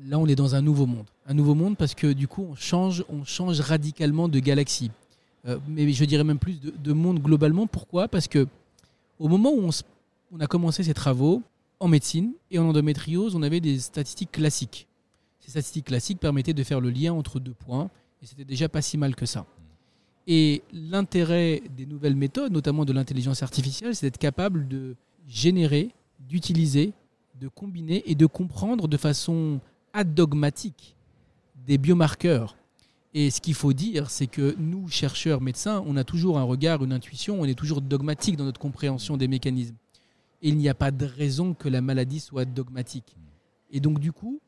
Là, 0.07 0.17
on 0.17 0.27
est 0.27 0.35
dans 0.35 0.55
un 0.55 0.61
nouveau 0.61 0.85
monde. 0.85 1.05
Un 1.27 1.33
nouveau 1.33 1.53
monde 1.53 1.77
parce 1.77 1.93
que 1.93 2.13
du 2.13 2.27
coup, 2.27 2.47
on 2.49 2.55
change, 2.55 3.03
on 3.09 3.23
change 3.23 3.59
radicalement 3.61 4.27
de 4.27 4.39
galaxie. 4.39 4.91
Euh, 5.47 5.59
mais 5.67 5.91
je 5.91 6.05
dirais 6.05 6.23
même 6.23 6.39
plus 6.39 6.59
de, 6.61 6.93
monde 6.93 7.19
globalement. 7.19 7.67
Pourquoi? 7.67 8.07
Parce 8.07 8.27
que 8.27 8.47
au 9.19 9.27
moment 9.27 9.51
où 9.51 9.63
on, 9.63 9.69
on, 10.31 10.39
a 10.39 10.47
commencé 10.47 10.83
ces 10.83 10.93
travaux 10.93 11.41
en 11.81 11.87
médecine 11.87 12.33
et 12.51 12.59
en 12.59 12.69
endométriose, 12.69 13.35
on 13.35 13.41
avait 13.41 13.59
des 13.59 13.79
statistiques 13.79 14.31
classiques. 14.31 14.87
Ces 15.39 15.49
statistiques 15.49 15.87
classiques 15.87 16.19
permettaient 16.19 16.53
de 16.53 16.63
faire 16.63 16.79
le 16.79 16.91
lien 16.91 17.11
entre 17.11 17.39
deux 17.39 17.55
points 17.55 17.89
et 18.21 18.27
c'était 18.27 18.45
déjà 18.45 18.69
pas 18.69 18.83
si 18.83 18.97
mal 18.97 19.15
que 19.15 19.25
ça. 19.25 19.45
Et 20.27 20.61
l'intérêt 20.71 21.63
des 21.75 21.87
nouvelles 21.87 22.15
méthodes, 22.15 22.53
notamment 22.53 22.85
de 22.85 22.93
l'intelligence 22.93 23.41
artificielle, 23.41 23.95
c'est 23.95 24.05
d'être 24.05 24.19
capable 24.19 24.67
de 24.67 24.95
générer, 25.27 25.89
d'utiliser, 26.19 26.93
de 27.39 27.47
combiner 27.47 28.03
et 28.05 28.13
de 28.13 28.27
comprendre 28.27 28.87
de 28.87 28.97
façon 28.97 29.59
adogmatique 29.93 30.95
des 31.65 31.79
biomarqueurs. 31.79 32.55
Et 33.15 33.31
ce 33.31 33.41
qu'il 33.41 33.55
faut 33.55 33.73
dire, 33.73 34.11
c'est 34.11 34.27
que 34.27 34.55
nous, 34.59 34.87
chercheurs, 34.87 35.41
médecins, 35.41 35.83
on 35.87 35.97
a 35.97 36.03
toujours 36.03 36.37
un 36.37 36.43
regard, 36.43 36.83
une 36.83 36.93
intuition, 36.93 37.41
on 37.41 37.45
est 37.45 37.57
toujours 37.57 37.81
dogmatique 37.81 38.37
dans 38.37 38.45
notre 38.45 38.59
compréhension 38.59 39.17
des 39.17 39.27
mécanismes. 39.27 39.75
Et 40.41 40.49
il 40.49 40.57
n'y 40.57 40.69
a 40.69 40.73
pas 40.73 40.91
de 40.91 41.05
raison 41.05 41.53
que 41.53 41.69
la 41.69 41.81
maladie 41.81 42.19
soit 42.19 42.45
dogmatique. 42.45 43.15
Et 43.71 43.79
donc, 43.79 43.99
du 43.99 44.11
coup, 44.11 44.39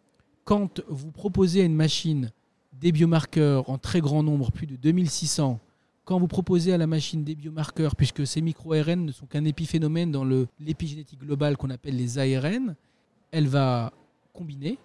quand 0.44 0.82
vous 0.88 1.12
proposez 1.12 1.62
à 1.62 1.66
une 1.66 1.76
machine 1.76 2.32
des 2.74 2.92
biomarqueurs 2.92 3.70
en 3.70 3.78
très 3.78 4.02
grand 4.02 4.24
nombre, 4.24 4.52
plus 4.52 4.68
de 4.68 4.76
2600, 4.76 5.60
quand 6.06 6.20
vous 6.20 6.28
proposez 6.28 6.74
à 6.74 6.78
la 6.78 6.88
machine 6.88 7.24
des 7.24 7.36
biomarqueurs, 7.36 7.96
puisque 7.96 8.28
ces 8.28 8.42
micro-ARN 8.42 9.06
ne 9.06 9.12
sont 9.12 9.26
qu'un 9.26 9.46
épiphénomène 9.46 10.12
dans 10.12 10.26
l'épigénétique 10.60 11.20
globale 11.20 11.56
qu'on 11.56 11.70
appelle 11.70 11.96
les 11.96 12.18
ARN, 12.18 12.76
elle 13.32 13.48
va 13.48 13.94
combiner, 14.34 14.78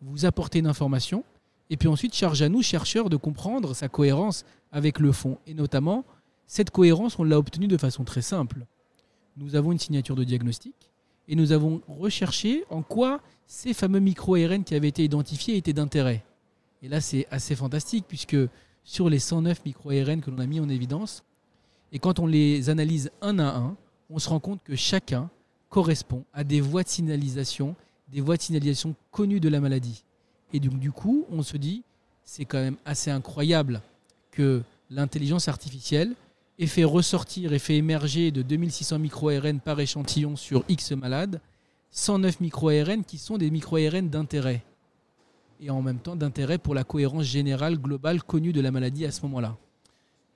vous 0.00 0.24
apporter 0.24 0.58
une 0.58 0.66
information, 0.66 1.24
et 1.70 1.76
puis 1.76 1.88
ensuite 1.88 2.14
charge 2.14 2.42
à 2.42 2.48
nous, 2.48 2.62
chercheurs, 2.62 3.08
de 3.08 3.16
comprendre 3.16 3.74
sa 3.74 3.88
cohérence 3.88 4.44
avec 4.72 4.98
le 4.98 5.12
fond. 5.12 5.38
Et 5.46 5.54
notamment, 5.54 6.04
cette 6.46 6.70
cohérence, 6.70 7.18
on 7.18 7.24
l'a 7.24 7.38
obtenue 7.38 7.68
de 7.68 7.76
façon 7.76 8.02
très 8.02 8.22
simple. 8.22 8.66
Nous 9.36 9.56
avons 9.56 9.72
une 9.72 9.78
signature 9.78 10.16
de 10.16 10.24
diagnostic, 10.24 10.74
et 11.28 11.36
nous 11.36 11.52
avons 11.52 11.80
recherché 11.88 12.64
en 12.70 12.82
quoi 12.82 13.20
ces 13.46 13.74
fameux 13.74 14.00
micro-ARN 14.00 14.64
qui 14.64 14.74
avaient 14.74 14.88
été 14.88 15.04
identifiés 15.04 15.56
étaient 15.56 15.72
d'intérêt. 15.72 16.24
Et 16.82 16.88
là, 16.88 17.00
c'est 17.00 17.26
assez 17.30 17.54
fantastique 17.54 18.04
puisque 18.08 18.36
sur 18.84 19.08
les 19.08 19.18
109 19.18 19.64
micro-ARN 19.64 20.20
que 20.20 20.30
l'on 20.30 20.38
a 20.38 20.46
mis 20.46 20.60
en 20.60 20.68
évidence, 20.68 21.22
et 21.92 21.98
quand 21.98 22.18
on 22.18 22.26
les 22.26 22.70
analyse 22.70 23.10
un 23.20 23.38
à 23.38 23.56
un, 23.56 23.76
on 24.10 24.18
se 24.18 24.28
rend 24.28 24.40
compte 24.40 24.62
que 24.64 24.76
chacun 24.76 25.30
correspond 25.68 26.24
à 26.32 26.44
des 26.44 26.60
voies 26.60 26.82
de 26.82 26.88
signalisation, 26.88 27.76
des 28.08 28.20
voies 28.20 28.36
de 28.36 28.42
signalisation 28.42 28.94
connues 29.10 29.40
de 29.40 29.48
la 29.48 29.60
maladie. 29.60 30.04
Et 30.52 30.60
donc 30.60 30.78
du 30.78 30.92
coup, 30.92 31.24
on 31.30 31.42
se 31.42 31.56
dit, 31.56 31.82
c'est 32.24 32.44
quand 32.44 32.58
même 32.58 32.76
assez 32.84 33.10
incroyable 33.10 33.80
que 34.30 34.62
l'intelligence 34.90 35.48
artificielle 35.48 36.14
ait 36.62 36.66
fait 36.66 36.84
ressortir 36.84 37.52
et 37.52 37.58
fait 37.58 37.76
émerger 37.76 38.30
de 38.30 38.42
2600 38.42 38.98
micro-ARN 38.98 39.60
par 39.60 39.80
échantillon 39.80 40.36
sur 40.36 40.64
X 40.68 40.92
malades, 40.92 41.40
109 41.90 42.40
micro-ARN 42.40 43.04
qui 43.04 43.18
sont 43.18 43.36
des 43.36 43.50
micro-ARN 43.50 44.08
d'intérêt. 44.08 44.62
Et 45.60 45.70
en 45.70 45.82
même 45.82 45.98
temps 45.98 46.16
d'intérêt 46.16 46.58
pour 46.58 46.74
la 46.74 46.84
cohérence 46.84 47.24
générale, 47.24 47.78
globale, 47.78 48.22
connue 48.22 48.52
de 48.52 48.60
la 48.60 48.70
maladie 48.70 49.04
à 49.06 49.12
ce 49.12 49.22
moment-là. 49.22 49.56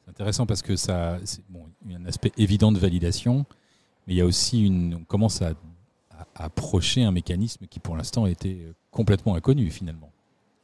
C'est 0.05 0.11
intéressant 0.11 0.47
parce 0.47 0.63
que 0.63 0.77
ça, 0.77 1.19
bon, 1.49 1.67
y 1.89 1.95
a 1.95 1.99
un 1.99 2.07
aspect 2.07 2.33
évident 2.37 2.71
de 2.71 2.79
validation, 2.79 3.45
mais 4.07 4.15
il 4.15 4.17
y 4.17 4.21
a 4.21 4.27
aussi 4.27 4.65
une, 4.65 4.95
on 4.95 5.05
commence 5.05 5.43
à, 5.43 5.55
approcher 6.35 7.03
un 7.03 7.13
mécanisme 7.13 7.67
qui 7.67 7.79
pour 7.79 7.95
l'instant 7.95 8.27
était 8.27 8.73
complètement 8.91 9.35
inconnu 9.35 9.71
finalement. 9.71 10.11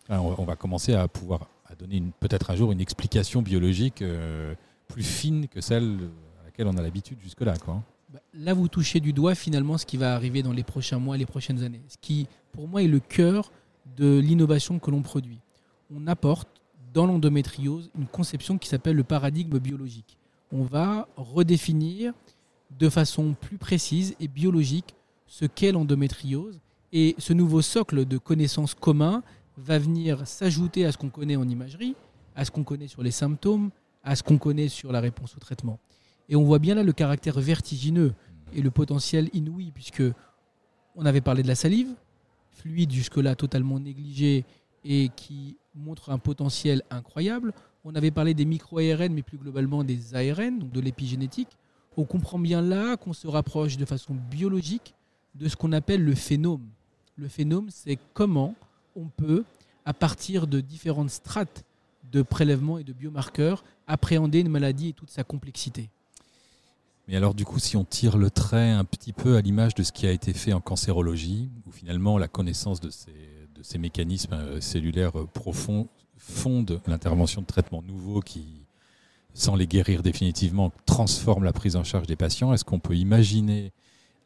on, 0.09 0.45
va 0.45 0.57
commencer 0.57 0.95
à 0.95 1.09
pouvoir 1.09 1.47
à 1.67 1.75
donner 1.75 2.03
peut-être 2.21 2.51
un 2.51 2.57
jour 2.57 2.73
une 2.73 2.81
explication 2.81 3.43
biologique 3.43 4.01
euh, 4.01 4.55
plus 4.93 5.03
fine 5.03 5.49
que 5.49 5.61
celle 5.61 6.11
à 6.41 6.45
laquelle 6.45 6.67
on 6.67 6.77
a 6.77 6.83
l'habitude 6.83 7.19
jusque-là. 7.21 7.57
Quoi. 7.57 7.83
Bah, 8.13 8.21
là, 8.35 8.53
vous 8.53 8.69
touchez 8.69 9.01
du 9.01 9.15
doigt 9.15 9.35
finalement 9.35 9.79
ce 9.79 9.87
qui 9.87 9.97
va 9.97 10.15
arriver 10.15 10.43
dans 10.43 10.53
les 10.53 10.63
prochains 10.63 10.99
mois, 10.99 11.17
les 11.17 11.27
prochaines 11.27 11.63
années. 11.63 11.81
Ce 11.89 11.97
qui, 11.99 12.27
pour 12.53 12.69
moi, 12.69 12.83
est 12.83 12.89
le 12.89 13.01
cœur 13.01 13.51
de 13.97 14.19
l'innovation 14.19 14.79
que 14.79 14.91
l'on 14.91 15.01
produit. 15.01 15.39
On 15.95 16.07
apporte 16.07 16.49
dans 16.93 17.07
l'endométriose 17.07 17.91
une 17.99 18.07
conception 18.07 18.59
qui 18.59 18.69
s'appelle 18.69 18.97
le 18.97 19.03
paradigme 19.03 19.59
biologique. 19.59 20.19
On 20.53 20.63
va 20.63 21.09
redéfinir 21.17 22.13
de 22.79 22.89
façon 22.91 23.35
plus 23.41 23.57
précise 23.57 24.15
et 24.21 24.29
biologique 24.29 24.95
ce 25.27 25.47
qu'est 25.47 25.73
l'endométriose. 25.73 26.61
Et 26.93 27.15
ce 27.17 27.33
nouveau 27.33 27.63
socle 27.63 28.05
de 28.05 28.19
connaissances 28.19 28.75
communs 28.75 29.23
va 29.57 29.79
venir 29.79 30.27
s'ajouter 30.27 30.85
à 30.85 30.93
ce 30.93 30.99
qu'on 30.99 31.09
connaît 31.09 31.37
en 31.37 31.49
imagerie, 31.49 31.95
à 32.37 32.45
ce 32.45 32.51
qu'on 32.51 32.65
connaît 32.65 32.89
sur 32.89 33.03
les 33.03 33.11
symptômes, 33.11 33.71
à 34.05 34.17
ce 34.17 34.23
qu'on 34.23 34.39
connaît 34.39 34.69
sur 34.69 34.93
la 34.93 35.01
réponse 35.01 35.37
au 35.37 35.41
traitement. 35.41 35.79
Et 36.29 36.37
on 36.37 36.45
voit 36.45 36.59
bien 36.59 36.75
là 36.75 36.83
le 36.83 36.93
caractère 36.93 37.39
vertigineux 37.41 38.15
et 38.55 38.63
le 38.63 38.71
potentiel 38.71 39.29
inouï, 39.33 39.71
puisque 39.73 40.03
on 40.95 41.07
avait 41.07 41.21
parlé 41.21 41.43
de 41.43 41.49
la 41.49 41.55
salive, 41.55 41.95
fluide 42.51 42.93
jusque-là 42.93 43.35
totalement 43.35 43.81
négligé 43.81 44.45
et 44.85 45.11
qui 45.17 45.57
montre 45.75 46.11
un 46.11 46.19
potentiel 46.19 46.83
incroyable. 46.91 47.53
On 47.85 47.95
avait 47.95 48.11
parlé 48.11 48.35
des 48.35 48.45
micro-ARN, 48.45 49.13
mais 49.13 49.23
plus 49.23 49.39
globalement 49.39 49.85
des 49.85 50.15
ARN, 50.15 50.59
donc 50.59 50.73
de 50.73 50.81
l'épigénétique. 50.81 51.57
On 51.97 52.05
comprend 52.05 52.39
bien 52.39 52.63
là 52.63 52.97
qu'on 52.97 53.13
se 53.13 53.27
rapproche 53.27 53.77
de 53.77 53.85
façon 53.85 54.15
biologique 54.15 54.95
de 55.35 55.49
ce 55.49 55.57
qu'on 55.57 55.73
appelle 55.73 56.05
le 56.05 56.15
phénome. 56.15 56.67
Le 57.17 57.29
phénome, 57.29 57.69
c'est 57.71 57.99
comment 58.15 58.55
on 58.97 59.07
peut, 59.07 59.45
à 59.85 59.95
partir 59.95 60.47
de 60.47 60.61
différentes 60.61 61.11
strates 61.11 61.65
de 62.13 62.23
prélèvements 62.23 62.79
et 62.79 62.85
de 62.85 62.93
biomarqueurs, 62.93 63.65
appréhender 63.87 64.41
une 64.41 64.49
maladie 64.49 64.91
et 64.91 64.93
toute 64.93 65.11
sa 65.11 65.25
complexité. 65.25 65.91
Mais 67.09 67.17
alors 67.17 67.35
du 67.35 67.45
coup, 67.45 67.59
si 67.59 67.77
on 67.77 67.85
tire 67.85 68.17
le 68.17 68.31
trait 68.31 68.71
un 68.71 68.85
petit 68.85 69.13
peu 69.13 69.37
à 69.37 69.41
l'image 69.41 69.75
de 69.75 69.83
ce 69.83 69.91
qui 69.91 70.07
a 70.07 70.13
été 70.13 70.33
fait 70.33 70.53
en 70.53 70.61
cancérologie, 70.61 71.51
où 71.67 71.73
finalement 71.73 72.19
la 72.19 72.29
connaissance 72.29 72.81
de 72.81 72.91
ces, 72.91 73.79
mécanismes 73.79 74.35
euh, 74.35 74.61
cellulaires 74.61 75.19
euh, 75.19 75.27
profonds 75.27 75.89
fonde 76.17 76.81
l'intervention 76.87 77.41
de 77.41 77.47
traitements 77.47 77.83
nouveaux 77.83 78.21
qui, 78.21 78.65
sans 79.35 79.57
les 79.57 79.67
guérir 79.67 80.03
définitivement, 80.03 80.73
transforment 80.87 81.45
la 81.45 81.53
prise 81.53 81.75
en 81.75 81.85
charge 81.85 82.07
des 82.07 82.17
patients, 82.17 82.53
est-ce 82.53 82.65
qu'on 82.65 82.79
peut 82.79 82.97
imaginer 82.97 83.73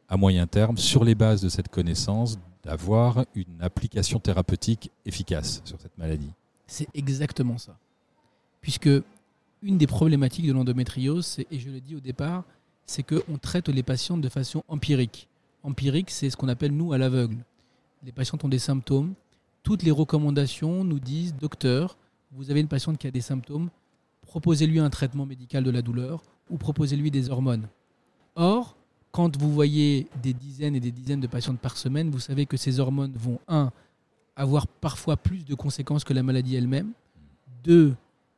à 0.08 0.16
moyen 0.16 0.46
terme, 0.46 0.76
sur 0.76 1.04
les 1.04 1.14
bases 1.14 1.40
de 1.40 1.48
cette 1.48 1.68
connaissance, 1.68 2.38
d'avoir 2.62 3.24
une 3.34 3.60
application 3.60 4.18
thérapeutique 4.18 4.90
efficace 5.04 5.62
sur 5.64 5.80
cette 5.80 5.96
maladie? 5.98 6.32
C'est 6.66 6.88
exactement 6.94 7.58
ça. 7.58 7.78
Puisque 8.60 8.90
une 9.62 9.78
des 9.78 9.86
problématiques 9.86 10.46
de 10.46 10.52
l'endométriose, 10.52 11.38
et 11.50 11.58
je 11.58 11.70
le 11.70 11.80
dis 11.80 11.96
au 11.96 12.00
départ, 12.00 12.44
c'est 12.84 13.02
qu'on 13.02 13.38
traite 13.38 13.68
les 13.68 13.82
patients 13.82 14.16
de 14.16 14.28
façon 14.28 14.62
empirique. 14.68 15.28
Empirique, 15.62 16.10
c'est 16.10 16.30
ce 16.30 16.36
qu'on 16.36 16.48
appelle 16.48 16.72
nous 16.72 16.92
à 16.92 16.98
l'aveugle. 16.98 17.38
Les 18.04 18.12
patients 18.12 18.38
ont 18.42 18.48
des 18.48 18.58
symptômes. 18.58 19.14
Toutes 19.62 19.82
les 19.82 19.90
recommandations 19.90 20.84
nous 20.84 21.00
disent, 21.00 21.34
docteur, 21.34 21.96
vous 22.32 22.50
avez 22.50 22.60
une 22.60 22.68
patiente 22.68 22.98
qui 22.98 23.06
a 23.06 23.10
des 23.10 23.20
symptômes, 23.20 23.70
proposez-lui 24.22 24.78
un 24.78 24.90
traitement 24.90 25.26
médical 25.26 25.64
de 25.64 25.70
la 25.70 25.82
douleur 25.82 26.22
ou 26.50 26.56
proposez-lui 26.56 27.10
des 27.10 27.30
hormones. 27.30 27.68
Or, 28.36 28.76
quand 29.10 29.36
vous 29.36 29.52
voyez 29.52 30.08
des 30.22 30.34
dizaines 30.34 30.76
et 30.76 30.80
des 30.80 30.92
dizaines 30.92 31.20
de 31.20 31.26
patientes 31.26 31.58
par 31.58 31.76
semaine, 31.76 32.10
vous 32.10 32.20
savez 32.20 32.46
que 32.46 32.56
ces 32.56 32.78
hormones 32.78 33.14
vont, 33.16 33.40
un, 33.48 33.72
avoir 34.36 34.66
parfois 34.66 35.16
plus 35.16 35.44
de 35.44 35.54
conséquences 35.54 36.04
que 36.04 36.12
la 36.12 36.22
maladie 36.22 36.56
elle-même, 36.56 36.92
deux, 37.64 37.94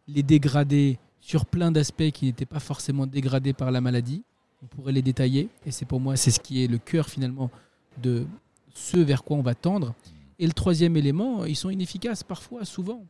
les 0.06 0.22
dégrader 0.22 0.98
sur 1.20 1.44
plein 1.44 1.70
d'aspects 1.72 2.10
qui 2.12 2.26
n'étaient 2.26 2.46
pas 2.46 2.60
forcément 2.60 3.06
dégradés 3.06 3.52
par 3.52 3.70
la 3.70 3.80
maladie, 3.80 4.22
on 4.62 4.66
pourrait 4.66 4.92
les 4.92 5.02
détailler. 5.02 5.48
Et 5.66 5.70
c'est 5.70 5.84
pour 5.84 6.00
moi, 6.00 6.16
c'est 6.16 6.30
ce 6.30 6.40
qui 6.40 6.64
est 6.64 6.68
le 6.68 6.78
cœur 6.78 7.08
finalement 7.08 7.50
de 8.02 8.26
ce 8.74 8.96
vers 8.96 9.24
quoi 9.24 9.36
on 9.36 9.42
va 9.42 9.54
tendre. 9.54 9.94
Et 10.38 10.46
le 10.46 10.52
troisième 10.52 10.96
élément, 10.96 11.44
ils 11.44 11.56
sont 11.56 11.70
inefficaces 11.70 12.22
parfois, 12.22 12.64
souvent. 12.64 13.04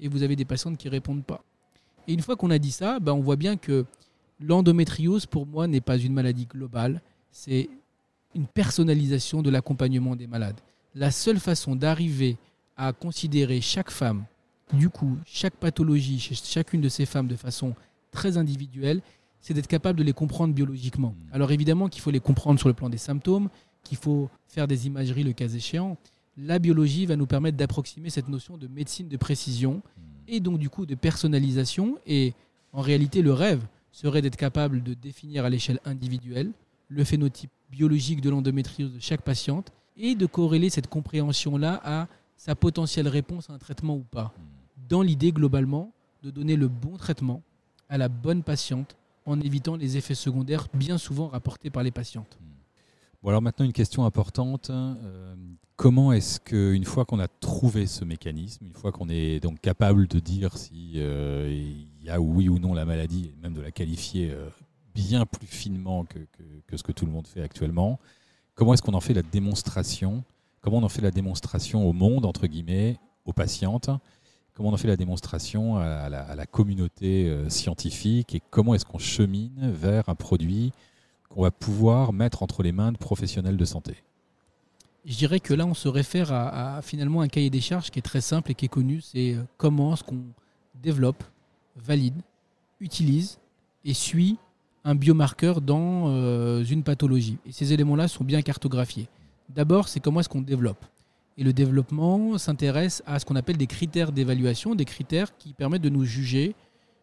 Et 0.00 0.08
vous 0.08 0.22
avez 0.22 0.34
des 0.34 0.44
patientes 0.44 0.76
qui 0.76 0.88
ne 0.88 0.92
répondent 0.92 1.24
pas. 1.24 1.44
Et 2.08 2.12
une 2.12 2.20
fois 2.20 2.34
qu'on 2.34 2.50
a 2.50 2.58
dit 2.58 2.72
ça, 2.72 2.98
ben 2.98 3.12
on 3.12 3.20
voit 3.20 3.36
bien 3.36 3.56
que 3.56 3.86
l'endométriose, 4.40 5.26
pour 5.26 5.46
moi, 5.46 5.68
n'est 5.68 5.80
pas 5.80 5.96
une 5.96 6.12
maladie 6.12 6.46
globale. 6.46 7.00
C'est 7.30 7.70
une 8.34 8.46
personnalisation 8.46 9.42
de 9.42 9.50
l'accompagnement 9.50 10.16
des 10.16 10.26
malades. 10.26 10.60
La 10.94 11.10
seule 11.10 11.40
façon 11.40 11.74
d'arriver 11.74 12.36
à 12.76 12.92
considérer 12.92 13.60
chaque 13.60 13.90
femme, 13.90 14.24
du 14.74 14.90
coup, 14.90 15.18
chaque 15.24 15.56
pathologie 15.56 16.18
chez 16.18 16.34
chacune 16.34 16.80
de 16.80 16.88
ces 16.88 17.06
femmes 17.06 17.28
de 17.28 17.36
façon 17.36 17.74
très 18.10 18.36
individuelle, 18.36 19.00
c'est 19.40 19.54
d'être 19.54 19.68
capable 19.68 19.98
de 19.98 20.04
les 20.04 20.12
comprendre 20.12 20.54
biologiquement. 20.54 21.10
Mmh. 21.10 21.34
Alors 21.34 21.50
évidemment 21.50 21.88
qu'il 21.88 22.02
faut 22.02 22.10
les 22.10 22.20
comprendre 22.20 22.58
sur 22.58 22.68
le 22.68 22.74
plan 22.74 22.90
des 22.90 22.98
symptômes, 22.98 23.48
qu'il 23.82 23.96
faut 23.98 24.30
faire 24.46 24.68
des 24.68 24.86
imageries 24.86 25.24
le 25.24 25.32
cas 25.32 25.48
échéant. 25.48 25.96
La 26.36 26.58
biologie 26.58 27.06
va 27.06 27.16
nous 27.16 27.26
permettre 27.26 27.56
d'approximer 27.56 28.10
cette 28.10 28.28
notion 28.28 28.56
de 28.56 28.68
médecine 28.68 29.08
de 29.08 29.16
précision 29.16 29.74
mmh. 29.76 30.00
et 30.28 30.40
donc 30.40 30.58
du 30.58 30.70
coup 30.70 30.86
de 30.86 30.94
personnalisation. 30.94 31.98
Et 32.06 32.34
en 32.72 32.82
réalité, 32.82 33.22
le 33.22 33.32
rêve 33.32 33.64
serait 33.92 34.22
d'être 34.22 34.36
capable 34.36 34.82
de 34.82 34.94
définir 34.94 35.44
à 35.44 35.50
l'échelle 35.50 35.80
individuelle 35.84 36.52
le 36.88 37.04
phénotype 37.04 37.50
biologique 37.70 38.20
de 38.20 38.30
l'endométriose 38.30 38.92
de 38.92 39.00
chaque 39.00 39.22
patiente 39.22 39.72
et 39.96 40.14
de 40.14 40.26
corréler 40.26 40.70
cette 40.70 40.86
compréhension-là 40.88 41.80
à 41.84 42.08
sa 42.36 42.54
potentielle 42.54 43.08
réponse 43.08 43.50
à 43.50 43.52
un 43.52 43.58
traitement 43.58 43.96
ou 43.96 44.04
pas. 44.04 44.32
Mmh. 44.36 44.88
Dans 44.88 45.02
l'idée 45.02 45.32
globalement 45.32 45.92
de 46.22 46.30
donner 46.30 46.56
le 46.56 46.68
bon 46.68 46.96
traitement 46.96 47.42
à 47.88 47.98
la 47.98 48.08
bonne 48.08 48.42
patiente 48.42 48.96
en 49.26 49.40
évitant 49.40 49.76
les 49.76 49.96
effets 49.96 50.14
secondaires 50.14 50.66
bien 50.74 50.98
souvent 50.98 51.28
rapportés 51.28 51.70
par 51.70 51.82
les 51.82 51.90
patientes. 51.90 52.38
Bon 53.22 53.28
alors 53.28 53.42
maintenant 53.42 53.64
une 53.64 53.72
question 53.72 54.04
importante. 54.04 54.70
Euh, 54.70 55.34
comment 55.76 56.12
est-ce 56.12 56.40
qu'une 56.40 56.84
fois 56.84 57.04
qu'on 57.04 57.20
a 57.20 57.28
trouvé 57.28 57.86
ce 57.86 58.04
mécanisme, 58.04 58.66
une 58.66 58.74
fois 58.74 58.90
qu'on 58.90 59.08
est 59.08 59.40
donc 59.40 59.60
capable 59.60 60.08
de 60.08 60.18
dire 60.18 60.56
s'il 60.56 60.94
euh, 60.96 61.74
y 62.00 62.10
a 62.10 62.20
oui 62.20 62.48
ou 62.48 62.58
non 62.58 62.74
la 62.74 62.84
maladie, 62.84 63.30
et 63.32 63.42
même 63.42 63.54
de 63.54 63.60
la 63.60 63.70
qualifier 63.70 64.30
euh, 64.32 64.48
bien 64.94 65.24
plus 65.24 65.46
finement 65.46 66.04
que, 66.04 66.18
que, 66.66 66.76
ce 66.76 66.82
que 66.82 66.92
tout 66.92 67.06
le 67.06 67.12
monde 67.12 67.28
fait 67.28 67.42
actuellement, 67.42 68.00
comment 68.54 68.74
est-ce 68.74 68.82
qu'on 68.82 68.94
en 68.94 69.00
fait 69.00 69.14
la 69.14 69.22
démonstration? 69.22 70.24
Comment 70.60 70.78
on 70.78 70.82
en 70.82 70.88
fait 70.88 71.02
la 71.02 71.10
démonstration 71.10 71.88
au 71.88 71.92
monde, 71.92 72.24
entre 72.24 72.46
guillemets, 72.46 72.98
aux 73.24 73.32
patientes? 73.32 73.90
Comment 74.54 74.68
on 74.68 74.72
en 74.74 74.76
fait 74.76 74.88
la 74.88 74.96
démonstration 74.96 75.78
à 75.78 76.08
la, 76.08 76.46
communauté 76.46 77.28
euh, 77.28 77.48
scientifique? 77.48 78.34
Et 78.34 78.42
comment 78.50 78.74
est-ce 78.74 78.84
qu'on 78.84 78.98
chemine 78.98 79.70
vers 79.72 80.08
un 80.08 80.14
produit 80.14 80.72
qu'on 81.30 81.42
va 81.42 81.50
pouvoir 81.50 82.12
mettre 82.12 82.42
entre 82.42 82.62
les 82.62 82.72
mains 82.72 82.92
de 82.92 82.98
professionnels 82.98 83.56
de 83.56 83.64
santé? 83.64 83.96
Je 85.04 85.16
dirais 85.16 85.40
que 85.40 85.54
là, 85.54 85.66
on 85.66 85.74
se 85.74 85.88
réfère 85.88 86.32
à, 86.32 86.80
finalement 86.82 87.22
un 87.22 87.28
cahier 87.28 87.50
des 87.50 87.60
charges 87.60 87.90
qui 87.90 87.98
est 87.98 88.02
très 88.02 88.20
simple 88.20 88.52
et 88.52 88.54
qui 88.54 88.66
est 88.66 88.68
connu. 88.68 89.00
C'est 89.00 89.34
euh, 89.34 89.42
comment 89.56 89.94
est-ce 89.94 90.04
qu'on 90.04 90.22
développe, 90.82 91.24
valide, 91.76 92.20
utilise 92.78 93.38
et 93.84 93.94
suit 93.94 94.38
un 94.84 94.94
biomarqueur 94.94 95.60
dans 95.60 96.04
euh, 96.08 96.64
une 96.64 96.82
pathologie. 96.82 97.38
Et 97.46 97.52
ces 97.52 97.72
éléments-là 97.72 98.08
sont 98.08 98.24
bien 98.24 98.42
cartographiés. 98.42 99.08
D'abord, 99.48 99.88
c'est 99.88 100.00
comment 100.00 100.20
est-ce 100.20 100.28
qu'on 100.28 100.42
développe. 100.42 100.84
Et 101.38 101.44
le 101.44 101.52
développement 101.52 102.36
s'intéresse 102.38 103.02
à 103.06 103.18
ce 103.18 103.24
qu'on 103.24 103.36
appelle 103.36 103.56
des 103.56 103.66
critères 103.66 104.12
d'évaluation, 104.12 104.74
des 104.74 104.84
critères 104.84 105.36
qui 105.36 105.52
permettent 105.52 105.82
de 105.82 105.88
nous 105.88 106.04
juger 106.04 106.54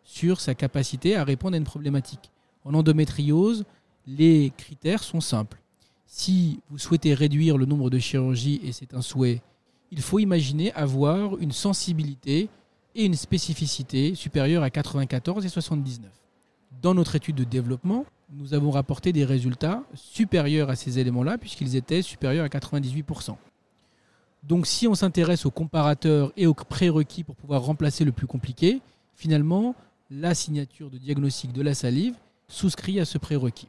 sur 0.04 0.40
sa 0.40 0.56
capacité 0.56 1.16
à 1.16 1.24
répondre 1.24 1.56
à 1.56 1.58
une 1.58 1.64
problématique. 1.64 2.32
En 2.64 2.74
endométriose, 2.74 3.66
les 4.06 4.52
critères 4.58 5.04
sont 5.04 5.22
simples. 5.22 5.62
Si 6.06 6.60
vous 6.70 6.78
souhaitez 6.78 7.14
réduire 7.14 7.58
le 7.58 7.66
nombre 7.66 7.90
de 7.90 8.00
chirurgies, 8.00 8.60
et 8.64 8.72
c'est 8.72 8.94
un 8.94 9.02
souhait, 9.02 9.42
il 9.92 10.02
faut 10.02 10.20
imaginer 10.20 10.72
avoir 10.74 11.38
une 11.38 11.52
sensibilité 11.52 12.50
et 12.96 13.06
une 13.06 13.16
spécificité 13.16 14.16
supérieures 14.16 14.64
à 14.64 14.70
94 14.70 15.46
et 15.46 15.50
79. 15.50 16.10
Dans 16.82 16.94
notre 16.94 17.16
étude 17.16 17.36
de 17.36 17.44
développement, 17.44 18.06
nous 18.32 18.54
avons 18.54 18.72
rapporté 18.72 19.12
des 19.12 19.26
résultats 19.26 19.84
supérieurs 19.96 20.70
à 20.70 20.76
ces 20.76 21.00
éléments-là, 21.00 21.38
puisqu'ils 21.38 21.76
étaient 21.76 22.02
supérieurs 22.02 22.46
à 22.46 22.48
98%. 22.48 23.36
Donc 24.44 24.68
si 24.68 24.88
on 24.88 24.96
s'intéresse 24.96 25.46
aux 25.46 25.52
comparateurs 25.52 26.32
et 26.38 26.48
aux 26.48 26.54
prérequis 26.54 27.24
pour 27.24 27.36
pouvoir 27.36 27.64
remplacer 27.64 28.06
le 28.06 28.12
plus 28.12 28.28
compliqué, 28.28 28.82
finalement, 29.16 29.76
la 30.12 30.34
signature 30.34 30.90
de 30.90 30.98
diagnostic 30.98 31.52
de 31.52 31.62
la 31.62 31.74
salive 31.74 32.16
souscrit 32.48 33.00
à 33.00 33.06
ce 33.06 33.18
prérequis. 33.18 33.68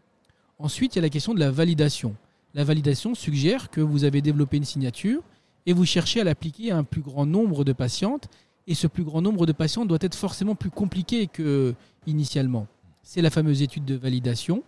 Ensuite, 0.58 0.94
il 0.94 0.98
y 0.98 1.00
a 1.00 1.02
la 1.02 1.10
question 1.10 1.34
de 1.34 1.40
la 1.40 1.50
validation. 1.50 2.14
La 2.54 2.64
validation 2.64 3.14
suggère 3.14 3.70
que 3.70 3.80
vous 3.80 4.04
avez 4.04 4.20
développé 4.20 4.58
une 4.58 4.64
signature 4.64 5.22
et 5.66 5.72
vous 5.72 5.84
cherchez 5.84 6.20
à 6.20 6.24
l'appliquer 6.24 6.70
à 6.70 6.76
un 6.76 6.84
plus 6.84 7.00
grand 7.00 7.26
nombre 7.26 7.64
de 7.64 7.72
patientes. 7.72 8.28
Et 8.66 8.74
ce 8.74 8.86
plus 8.86 9.04
grand 9.04 9.22
nombre 9.22 9.46
de 9.46 9.52
patients 9.52 9.86
doit 9.86 9.98
être 10.00 10.14
forcément 10.14 10.54
plus 10.54 10.70
compliqué 10.70 11.26
que 11.26 11.74
initialement. 12.06 12.66
C'est 13.12 13.22
la 13.22 13.30
fameuse 13.30 13.60
étude 13.60 13.84
de 13.84 13.96
validation 13.96 14.62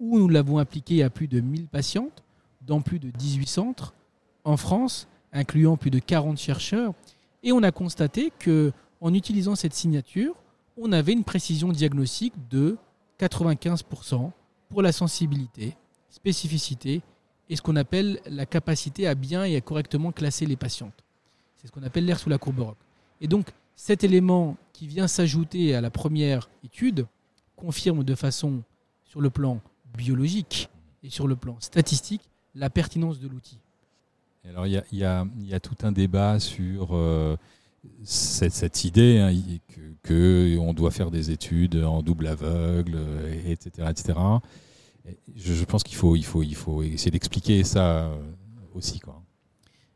où 0.00 0.18
nous 0.18 0.28
l'avons 0.28 0.58
appliquée 0.58 1.02
à 1.02 1.08
plus 1.08 1.28
de 1.28 1.40
1000 1.40 1.66
patientes 1.66 2.22
dans 2.60 2.82
plus 2.82 2.98
de 2.98 3.08
18 3.08 3.46
centres 3.46 3.94
en 4.44 4.58
France, 4.58 5.08
incluant 5.32 5.78
plus 5.78 5.90
de 5.90 5.98
40 5.98 6.36
chercheurs. 6.36 6.92
Et 7.42 7.52
on 7.52 7.62
a 7.62 7.72
constaté 7.72 8.34
que 8.38 8.70
en 9.00 9.14
utilisant 9.14 9.54
cette 9.54 9.72
signature, 9.72 10.34
on 10.76 10.92
avait 10.92 11.14
une 11.14 11.24
précision 11.24 11.72
diagnostique 11.72 12.34
de 12.50 12.76
95% 13.18 14.30
pour 14.68 14.82
la 14.82 14.92
sensibilité, 14.92 15.74
spécificité 16.10 17.00
et 17.48 17.56
ce 17.56 17.62
qu'on 17.62 17.76
appelle 17.76 18.20
la 18.26 18.44
capacité 18.44 19.06
à 19.06 19.14
bien 19.14 19.46
et 19.46 19.56
à 19.56 19.62
correctement 19.62 20.12
classer 20.12 20.44
les 20.44 20.56
patientes. 20.56 21.02
C'est 21.56 21.66
ce 21.66 21.72
qu'on 21.72 21.82
appelle 21.82 22.04
l'air 22.04 22.18
sous 22.18 22.28
la 22.28 22.36
courbe 22.36 22.58
Rock. 22.58 22.76
Et 23.22 23.26
donc, 23.26 23.46
cet 23.74 24.04
élément 24.04 24.58
qui 24.74 24.86
vient 24.86 25.08
s'ajouter 25.08 25.74
à 25.74 25.80
la 25.80 25.88
première 25.88 26.50
étude 26.62 27.06
confirme 27.56 28.04
de 28.04 28.14
façon, 28.14 28.62
sur 29.04 29.20
le 29.20 29.30
plan 29.30 29.60
biologique 29.96 30.68
et 31.02 31.10
sur 31.10 31.26
le 31.26 31.36
plan 31.36 31.56
statistique, 31.60 32.22
la 32.54 32.70
pertinence 32.70 33.20
de 33.20 33.28
l'outil. 33.28 33.58
Alors, 34.48 34.66
il 34.66 34.82
y, 34.92 35.04
a, 35.04 35.60
tout 35.60 35.76
un 35.82 35.90
débat 35.90 36.38
sur 36.38 36.90
euh, 36.92 37.36
cette, 38.04 38.84
idée 38.84 39.18
hein, 39.18 39.32
qu'on 40.06 40.72
doit 40.72 40.92
faire 40.92 41.10
des 41.10 41.32
études 41.32 41.76
en 41.76 42.02
double 42.02 42.28
aveugle, 42.28 42.98
etc. 43.46 43.88
etc. 43.90 44.18
Je, 45.34 45.64
pense 45.64 45.82
qu'il 45.82 45.96
faut, 45.96 46.14
il 46.16 46.24
faut, 46.24 46.42
il 46.42 46.54
faut 46.54 46.82
essayer 46.82 47.10
d'expliquer 47.10 47.64
ça 47.64 48.06
euh, 48.06 48.16
aussi. 48.74 49.00
Quoi. 49.00 49.20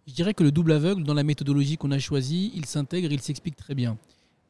Je 0.06 0.14
dirais 0.14 0.34
que 0.34 0.42
le 0.42 0.50
double 0.50 0.72
aveugle, 0.72 1.04
dans 1.04 1.14
la 1.14 1.22
méthodologie 1.22 1.76
qu'on 1.76 1.92
a 1.92 1.98
choisie, 1.98 2.52
il 2.54 2.66
s'intègre, 2.66 3.12
il 3.12 3.20
s'explique 3.20 3.56
très 3.56 3.74
bien. 3.74 3.96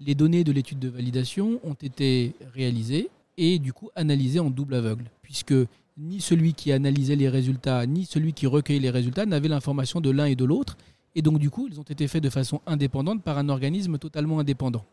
Les 0.01 0.15
données 0.15 0.45
de 0.45 0.53
l'étude 0.53 0.79
de 0.79 0.89
validation 0.89 1.61
ont 1.63 1.75
été 1.75 2.35
réalisées 2.55 3.11
et 3.37 3.59
du 3.59 3.73
coup 3.73 3.91
analysées 3.95 4.41
en 4.41 4.51
double 4.51 4.75
aveugle, 4.75 5.05
puisque 5.23 5.55
ni 5.99 6.21
celui 6.21 6.55
qui 6.55 6.73
analysait 6.73 7.17
les 7.17 7.29
résultats, 7.29 7.85
ni 7.87 8.07
celui 8.07 8.33
qui 8.33 8.47
recueillait 8.47 8.81
les 8.81 8.91
résultats 8.91 9.27
n'avaient 9.27 9.49
l'information 9.49 10.01
de 10.01 10.11
l'un 10.11 10.25
et 10.25 10.37
de 10.37 10.45
l'autre. 10.45 10.77
Et 11.15 11.23
donc 11.23 11.39
du 11.39 11.51
coup, 11.51 11.69
ils 11.71 11.79
ont 11.79 11.85
été 11.85 12.09
faits 12.09 12.23
de 12.23 12.31
façon 12.31 12.61
indépendante 12.67 13.23
par 13.23 13.37
un 13.37 13.49
organisme 13.49 13.99
totalement 13.99 14.39
indépendant. 14.39 14.85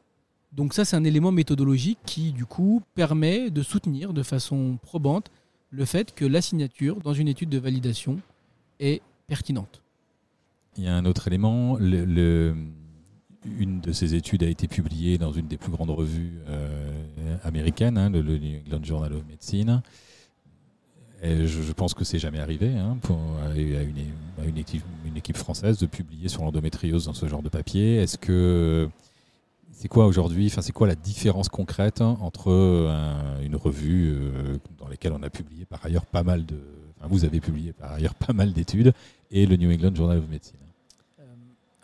Donc 0.51 0.73
ça, 0.73 0.85
c'est 0.85 0.95
un 0.95 1.03
élément 1.03 1.31
méthodologique 1.31 1.99
qui, 2.05 2.31
du 2.31 2.45
coup, 2.45 2.81
permet 2.95 3.49
de 3.49 3.61
soutenir 3.61 4.13
de 4.13 4.23
façon 4.23 4.77
probante 4.81 5.29
le 5.71 5.85
fait 5.85 6.13
que 6.13 6.25
la 6.25 6.41
signature 6.41 6.97
dans 6.97 7.13
une 7.13 7.27
étude 7.27 7.49
de 7.49 7.57
validation 7.57 8.19
est 8.79 9.01
pertinente. 9.27 9.81
Il 10.77 10.83
y 10.83 10.87
a 10.87 10.95
un 10.95 11.05
autre 11.05 11.27
élément. 11.27 11.77
Une 13.45 13.79
de 13.79 13.91
ces 13.91 14.15
études 14.15 14.43
a 14.43 14.47
été 14.47 14.67
publiée 14.67 15.17
dans 15.17 15.31
une 15.31 15.47
des 15.47 15.57
plus 15.57 15.71
grandes 15.71 15.89
revues 15.89 16.39
euh, 16.49 17.37
américaines, 17.43 17.97
hein, 17.97 18.09
le, 18.09 18.21
New 18.21 18.59
England 18.59 18.83
Journal 18.83 19.13
of 19.13 19.25
Medicine. 19.27 19.81
Je, 21.23 21.71
pense 21.73 21.95
que 21.95 22.03
c'est 22.03 22.19
jamais 22.19 22.39
arrivé 22.39 22.77
hein, 22.77 22.97
à, 23.43 23.55
une, 23.57 24.57
équipe, 25.15 25.37
française 25.37 25.79
de 25.79 25.87
publier 25.87 26.29
sur 26.29 26.43
l'endométriose 26.43 27.05
dans 27.05 27.13
ce 27.13 27.27
genre 27.27 27.41
de 27.41 27.49
papier. 27.49 27.95
Est-ce 27.95 28.19
que 28.19 28.87
c'est 29.71 29.87
quoi 29.87 30.05
aujourd'hui 30.05 30.45
Enfin, 30.47 30.61
c'est 30.61 30.73
quoi 30.73 30.85
la 30.85 30.95
différence 30.95 31.49
concrète 31.49 32.01
entre 32.01 32.51
une 33.43 33.55
revue 33.55 34.13
euh, 34.13 34.57
dans 34.77 34.87
laquelle 34.87 35.13
on 35.13 35.23
a 35.23 35.29
publié 35.29 35.65
par 35.65 35.83
ailleurs 35.83 36.05
pas 36.05 36.23
mal 36.23 36.45
de, 36.45 36.59
enfin, 36.99 37.07
vous 37.09 37.25
avez 37.25 37.39
publié 37.39 37.73
par 37.73 37.93
ailleurs 37.93 38.15
pas 38.15 38.33
mal 38.33 38.53
d'études 38.53 38.93
et 39.31 39.47
le 39.47 39.55
New 39.55 39.71
England 39.71 39.95
Journal 39.95 40.19
of 40.19 40.29
Medicine? 40.29 40.66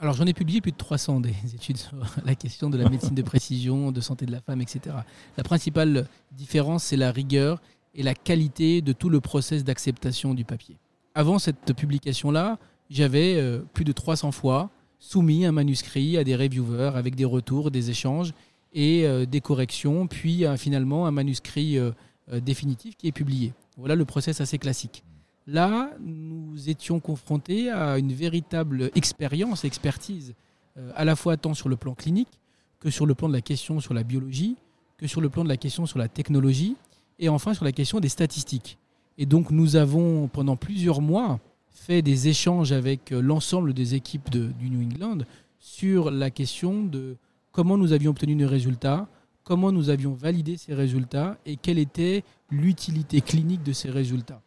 Alors 0.03 0.15
j'en 0.15 0.25
ai 0.25 0.33
publié 0.33 0.59
plus 0.59 0.73
de 0.73 0.77
300 0.77 1.21
des 1.21 1.29
études 1.55 1.77
sur 1.77 1.93
la 2.25 2.35
question 2.35 2.69
de 2.69 2.77
la 2.77 2.89
médecine 2.89 3.15
de 3.15 3.21
précision, 3.21 3.93
de 3.93 4.01
santé 4.01 4.25
de 4.25 4.33
la 4.33 4.41
femme, 4.41 4.61
etc. 4.61 4.97
La 5.37 5.43
principale 5.43 6.07
différence, 6.33 6.83
c'est 6.83 6.97
la 6.97 7.11
rigueur 7.11 7.61
et 7.95 8.03
la 8.03 8.13
qualité 8.13 8.81
de 8.81 8.91
tout 8.91 9.07
le 9.07 9.21
process 9.21 9.63
d'acceptation 9.63 10.33
du 10.33 10.43
papier. 10.43 10.75
Avant 11.15 11.39
cette 11.39 11.73
publication-là, 11.73 12.59
j'avais 12.89 13.35
euh, 13.37 13.59
plus 13.73 13.85
de 13.85 13.93
300 13.93 14.33
fois 14.33 14.71
soumis 14.99 15.45
un 15.45 15.53
manuscrit 15.53 16.17
à 16.17 16.25
des 16.25 16.35
reviewers 16.35 16.91
avec 16.95 17.15
des 17.15 17.25
retours, 17.25 17.71
des 17.71 17.89
échanges 17.89 18.33
et 18.73 19.05
euh, 19.05 19.25
des 19.25 19.39
corrections, 19.39 20.07
puis 20.07 20.45
euh, 20.45 20.57
finalement 20.57 21.07
un 21.07 21.11
manuscrit 21.11 21.79
définitif 22.41 22.97
qui 22.97 23.07
est 23.07 23.13
publié. 23.13 23.53
Voilà 23.77 23.95
le 23.95 24.03
process 24.03 24.41
assez 24.41 24.57
classique. 24.57 25.03
Là, 25.45 25.91
nous 25.99 26.69
étions 26.69 26.99
confrontés 26.99 27.69
à 27.69 27.97
une 27.97 28.13
véritable 28.13 28.91
expérience, 28.95 29.65
expertise, 29.65 30.34
à 30.95 31.06
la 31.06 31.15
fois 31.15 31.38
tant 31.38 31.53
sur 31.53 31.69
le 31.69 31.75
plan 31.75 31.93
clinique 31.93 32.39
que 32.84 32.89
sur 32.89 33.06
le 33.06 33.15
plan 33.15 33.29
de 33.29 33.34
la 33.34 33.41
question 33.41 33.79
sur 33.79 33.93
la 33.93 34.03
biologie, 34.03 34.58
que 34.97 35.08
sur 35.08 35.21
le 35.21 35.29
plan 35.29 35.43
de 35.43 35.49
la 35.49 35.58
question 35.58 35.86
sur 35.86 35.99
la 35.99 36.10
technologie, 36.10 36.75
et 37.17 37.29
enfin 37.29 37.53
sur 37.53 37.63
la 37.63 37.71
question 37.71 37.99
des 38.01 38.10
statistiques. 38.10 38.77
Et 39.17 39.25
donc 39.25 39.51
nous 39.51 39.77
avons 39.77 40.27
pendant 40.27 40.58
plusieurs 40.58 41.01
mois 41.01 41.39
fait 41.71 42.01
des 42.01 42.27
échanges 42.27 42.71
avec 42.71 43.12
euh, 43.12 43.21
l'ensemble 43.21 43.73
des 43.73 43.95
équipes 43.95 44.29
du 44.29 44.69
New 44.69 44.84
England 44.84 45.19
sur 45.60 46.12
la 46.12 46.29
question 46.29 46.84
de 46.84 47.15
comment 47.51 47.77
nous 47.77 47.93
avions 47.93 48.12
obtenu 48.12 48.36
nos 48.36 48.47
résultats, 48.47 49.08
comment 49.43 49.71
nous 49.71 49.89
avions 49.89 50.13
validé 50.13 50.58
ces 50.58 50.73
résultats 50.73 51.38
et 51.45 51.56
quelle 51.56 51.79
était 51.79 52.23
l'utilité 52.51 53.21
clinique 53.21 53.63
de 53.63 53.73
ces 53.73 53.89
résultats. 53.89 54.41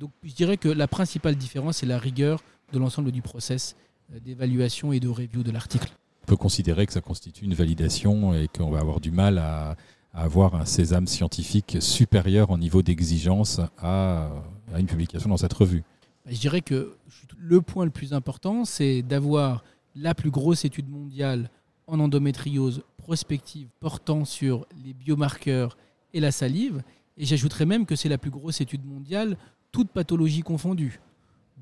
Donc 0.00 0.12
je 0.22 0.32
dirais 0.32 0.56
que 0.56 0.70
la 0.70 0.88
principale 0.88 1.36
différence, 1.36 1.78
c'est 1.78 1.86
la 1.86 1.98
rigueur 1.98 2.42
de 2.72 2.78
l'ensemble 2.78 3.12
du 3.12 3.20
process 3.20 3.76
euh, 4.14 4.18
d'évaluation 4.18 4.94
et 4.94 5.00
de 5.00 5.08
review 5.08 5.42
de 5.42 5.50
l'article. 5.50 5.92
On 6.22 6.26
peut 6.26 6.36
considérer 6.38 6.86
que 6.86 6.92
ça 6.94 7.02
constitue 7.02 7.44
une 7.44 7.52
validation 7.52 8.32
et 8.32 8.48
qu'on 8.48 8.70
va 8.70 8.78
avoir 8.78 9.00
du 9.00 9.10
mal 9.10 9.36
à, 9.36 9.76
avoir 10.14 10.54
un 10.54 10.64
sésame 10.64 11.06
scientifique 11.06 11.76
supérieur 11.80 12.50
en 12.50 12.56
niveau 12.56 12.80
d'exigence 12.82 13.60
à 13.78 14.30
une 14.76 14.86
publication 14.86 15.28
dans 15.28 15.36
cette 15.36 15.52
revue. 15.52 15.84
Bah, 16.24 16.32
je 16.32 16.40
dirais 16.40 16.62
que 16.62 16.96
le 17.38 17.60
point 17.60 17.84
le 17.84 17.90
plus 17.90 18.14
important, 18.14 18.64
c'est 18.64 19.02
d'avoir 19.02 19.62
la 19.94 20.14
plus 20.14 20.30
grosse 20.30 20.64
étude 20.64 20.88
mondiale 20.88 21.50
en 21.86 22.00
endométriose 22.00 22.82
prospective 22.96 23.68
portant 23.80 24.24
sur 24.24 24.66
les 24.82 24.94
biomarqueurs 24.94 25.76
et 26.14 26.20
la 26.20 26.32
salive. 26.32 26.82
Et 27.18 27.26
j'ajouterais 27.26 27.66
même 27.66 27.84
que 27.84 27.96
c'est 27.96 28.08
la 28.08 28.18
plus 28.18 28.30
grosse 28.30 28.60
étude 28.60 28.84
mondiale, 28.84 29.36
toute 29.72 29.90
pathologie 29.90 30.42
confondue. 30.42 31.00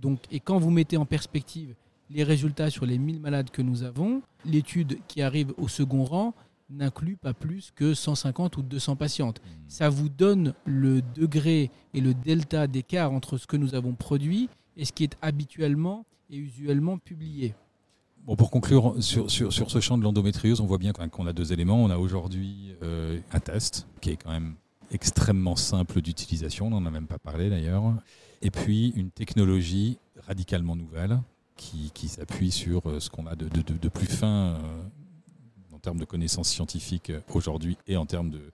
Donc, 0.00 0.20
et 0.30 0.40
quand 0.40 0.58
vous 0.58 0.70
mettez 0.70 0.96
en 0.96 1.06
perspective 1.06 1.74
les 2.10 2.24
résultats 2.24 2.70
sur 2.70 2.86
les 2.86 2.98
1000 2.98 3.20
malades 3.20 3.50
que 3.50 3.62
nous 3.62 3.82
avons, 3.82 4.22
l'étude 4.44 4.98
qui 5.08 5.22
arrive 5.22 5.52
au 5.58 5.68
second 5.68 6.04
rang 6.04 6.34
n'inclut 6.70 7.16
pas 7.16 7.32
plus 7.32 7.72
que 7.74 7.94
150 7.94 8.56
ou 8.58 8.62
200 8.62 8.96
patientes. 8.96 9.40
Hmm. 9.40 9.64
Ça 9.68 9.88
vous 9.88 10.08
donne 10.08 10.54
le 10.64 11.00
degré 11.14 11.70
et 11.94 12.00
le 12.00 12.14
delta 12.14 12.66
d'écart 12.66 13.12
entre 13.12 13.38
ce 13.38 13.46
que 13.46 13.56
nous 13.56 13.74
avons 13.74 13.94
produit 13.94 14.48
et 14.76 14.84
ce 14.84 14.92
qui 14.92 15.04
est 15.04 15.16
habituellement 15.22 16.04
et 16.30 16.36
usuellement 16.36 16.98
publié. 16.98 17.54
Bon, 18.26 18.36
pour 18.36 18.50
conclure 18.50 19.02
sur, 19.02 19.30
sur, 19.30 19.52
sur 19.52 19.70
ce 19.70 19.80
champ 19.80 19.96
de 19.96 20.04
l'endométriose, 20.04 20.60
on 20.60 20.66
voit 20.66 20.78
bien 20.78 20.92
qu'on 20.92 21.26
a 21.26 21.32
deux 21.32 21.52
éléments. 21.52 21.82
On 21.82 21.90
a 21.90 21.96
aujourd'hui 21.96 22.74
euh, 22.82 23.18
un 23.32 23.40
test 23.40 23.88
qui 24.00 24.10
est 24.10 24.16
quand 24.16 24.30
même 24.30 24.54
extrêmement 24.90 25.56
simple 25.56 26.00
d'utilisation, 26.00 26.66
on 26.66 26.70
n'en 26.70 26.86
a 26.86 26.90
même 26.90 27.06
pas 27.06 27.18
parlé 27.18 27.50
d'ailleurs, 27.50 27.94
et 28.42 28.50
puis 28.50 28.90
une 28.96 29.10
technologie 29.10 29.98
radicalement 30.26 30.76
nouvelle 30.76 31.20
qui, 31.56 31.90
qui 31.92 32.08
s'appuie 32.08 32.50
sur 32.50 32.88
euh, 32.88 33.00
ce 33.00 33.10
qu'on 33.10 33.26
a 33.26 33.34
de, 33.34 33.48
de, 33.48 33.62
de, 33.62 33.88
plus 33.88 34.06
fin 34.06 34.26
euh, 34.26 34.56
en 35.74 35.78
termes 35.78 35.98
de 35.98 36.04
connaissances 36.04 36.48
scientifiques 36.48 37.10
euh, 37.10 37.20
aujourd'hui 37.34 37.76
et 37.86 37.96
en 37.96 38.06
termes 38.06 38.30
de, 38.30 38.52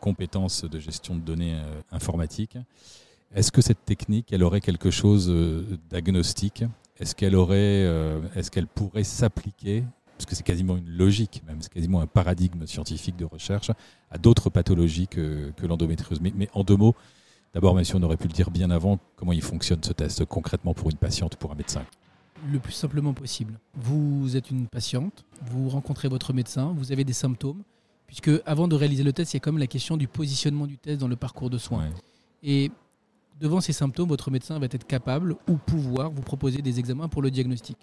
compétences 0.00 0.64
de 0.64 0.80
gestion 0.80 1.14
de 1.14 1.20
données 1.20 1.56
informatiques. 1.92 2.58
Est-ce 3.32 3.52
que 3.52 3.60
cette 3.60 3.84
technique, 3.84 4.32
elle 4.32 4.42
aurait 4.42 4.60
quelque 4.60 4.90
chose 4.90 5.32
d'agnostique? 5.88 6.64
Est-ce 6.98 7.14
qu'elle 7.14 7.34
est-ce 7.34 8.50
qu'elle 8.50 8.66
pourrait 8.66 9.04
s'appliquer 9.04 9.84
parce 10.16 10.26
que 10.26 10.34
c'est 10.34 10.42
quasiment 10.42 10.76
une 10.76 10.88
logique, 10.88 11.42
même 11.46 11.60
c'est 11.60 11.72
quasiment 11.72 12.00
un 12.00 12.06
paradigme 12.06 12.66
scientifique 12.66 13.16
de 13.16 13.24
recherche 13.24 13.70
à 14.10 14.18
d'autres 14.18 14.50
pathologies 14.50 15.08
que, 15.08 15.52
que 15.56 15.66
l'endométriose. 15.66 16.20
Mais, 16.20 16.32
mais, 16.34 16.48
en 16.54 16.64
deux 16.64 16.76
mots, 16.76 16.94
d'abord, 17.54 17.74
même 17.74 17.84
si 17.84 17.94
on 17.94 18.02
aurait 18.02 18.16
pu 18.16 18.28
le 18.28 18.32
dire 18.32 18.50
bien 18.50 18.70
avant, 18.70 18.98
comment 19.16 19.32
il 19.32 19.42
fonctionne 19.42 19.82
ce 19.82 19.92
test 19.92 20.24
concrètement 20.24 20.74
pour 20.74 20.90
une 20.90 20.96
patiente, 20.96 21.36
pour 21.36 21.52
un 21.52 21.54
médecin 21.54 21.84
le 22.52 22.58
plus 22.58 22.72
simplement 22.72 23.14
possible. 23.14 23.58
Vous 23.74 24.36
êtes 24.36 24.50
une 24.50 24.66
patiente, 24.66 25.24
vous 25.50 25.68
rencontrez 25.68 26.08
votre 26.08 26.32
médecin, 26.32 26.74
vous 26.76 26.92
avez 26.92 27.04
des 27.04 27.12
symptômes, 27.12 27.62
puisque 28.06 28.30
avant 28.44 28.68
de 28.68 28.76
réaliser 28.76 29.02
le 29.02 29.12
test, 29.12 29.32
il 29.32 29.36
y 29.36 29.38
a 29.38 29.40
quand 29.40 29.52
même 29.52 29.58
la 29.58 29.66
question 29.66 29.96
du 29.96 30.08
positionnement 30.08 30.66
du 30.66 30.78
test 30.78 31.00
dans 31.00 31.08
le 31.08 31.16
parcours 31.16 31.50
de 31.50 31.58
soins. 31.58 31.88
Et 32.42 32.70
devant 33.40 33.60
ces 33.60 33.72
symptômes, 33.72 34.08
votre 34.08 34.30
médecin 34.30 34.58
va 34.58 34.66
être 34.66 34.86
capable 34.86 35.36
ou 35.48 35.56
pouvoir 35.56 36.10
vous 36.10 36.22
proposer 36.22 36.62
des 36.62 36.78
examens 36.78 37.08
pour 37.08 37.22
le 37.22 37.30
diagnostic. 37.30 37.76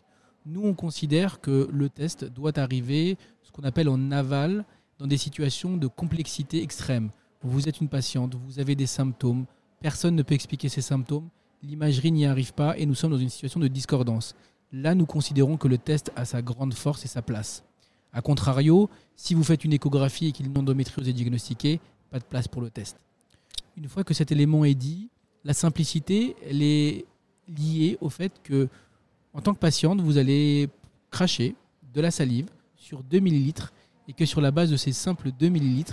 Nous, 0.46 0.62
on 0.62 0.74
considère 0.74 1.40
que 1.40 1.70
le 1.72 1.90
test 1.90 2.26
doit 2.26 2.60
arriver, 2.60 3.18
ce 3.44 3.52
qu'on 3.52 3.64
appelle 3.64 3.88
en 3.88 4.12
aval, 4.12 4.66
dans 5.00 5.08
des 5.08 5.18
situations 5.18 5.78
de 5.78 5.88
complexité 5.88 6.62
extrême. 6.62 7.10
Vous 7.42 7.70
êtes 7.70 7.82
une 7.82 7.88
patiente, 7.88 8.36
vous 8.36 8.60
avez 8.60 8.76
des 8.76 8.86
symptômes, 8.86 9.46
personne 9.82 10.16
ne 10.16 10.24
peut 10.24 10.34
expliquer 10.34 10.70
ces 10.70 10.82
symptômes, 10.82 11.30
l'imagerie 11.62 12.12
n'y 12.12 12.26
arrive 12.26 12.54
pas 12.54 12.78
et 12.78 12.86
nous 12.86 12.96
sommes 12.96 13.12
dans 13.12 13.18
une 13.18 13.30
situation 13.30 13.60
de 13.60 13.68
discordance. 13.68 14.36
Là, 14.72 14.96
nous 14.96 15.06
considérons 15.06 15.58
que 15.58 15.68
le 15.68 15.78
test 15.78 16.12
a 16.16 16.26
sa 16.26 16.42
grande 16.42 16.74
force 16.74 17.06
et 17.06 17.08
sa 17.08 17.22
place. 17.22 17.64
A 18.12 18.22
contrario, 18.22 18.90
si 19.16 19.34
vous 19.34 19.44
faites 19.44 19.64
une 19.64 19.74
échographie 19.74 20.28
et 20.28 20.32
qu'une 20.32 20.58
endométriose 20.58 21.08
est 21.08 21.14
diagnostiquée, 21.14 21.80
pas 22.12 22.20
de 22.20 22.26
place 22.26 22.48
pour 22.48 22.62
le 22.62 22.70
test. 22.70 22.98
Une 23.76 23.88
fois 23.88 24.04
que 24.04 24.14
cet 24.14 24.32
élément 24.32 24.66
est 24.66 24.76
dit, 24.76 25.10
la 25.44 25.54
simplicité, 25.54 26.36
elle 26.48 26.62
est 26.62 27.06
liée 27.48 27.98
au 28.02 28.10
fait 28.10 28.32
que, 28.44 28.70
en 29.34 29.42
tant 29.42 29.54
que 29.54 29.60
patiente, 29.60 30.02
vous 30.02 30.18
allez 30.18 30.70
cracher 31.10 31.56
de 31.94 32.02
la 32.02 32.12
salive 32.12 32.48
sur 32.76 33.04
2 33.04 33.18
ml 33.18 33.54
et 34.08 34.14
que 34.14 34.26
sur 34.26 34.42
la 34.42 34.52
base 34.52 34.70
de 34.70 34.78
ces 34.78 34.92
simples 34.92 35.32
2 35.32 35.48
ml, 35.48 35.86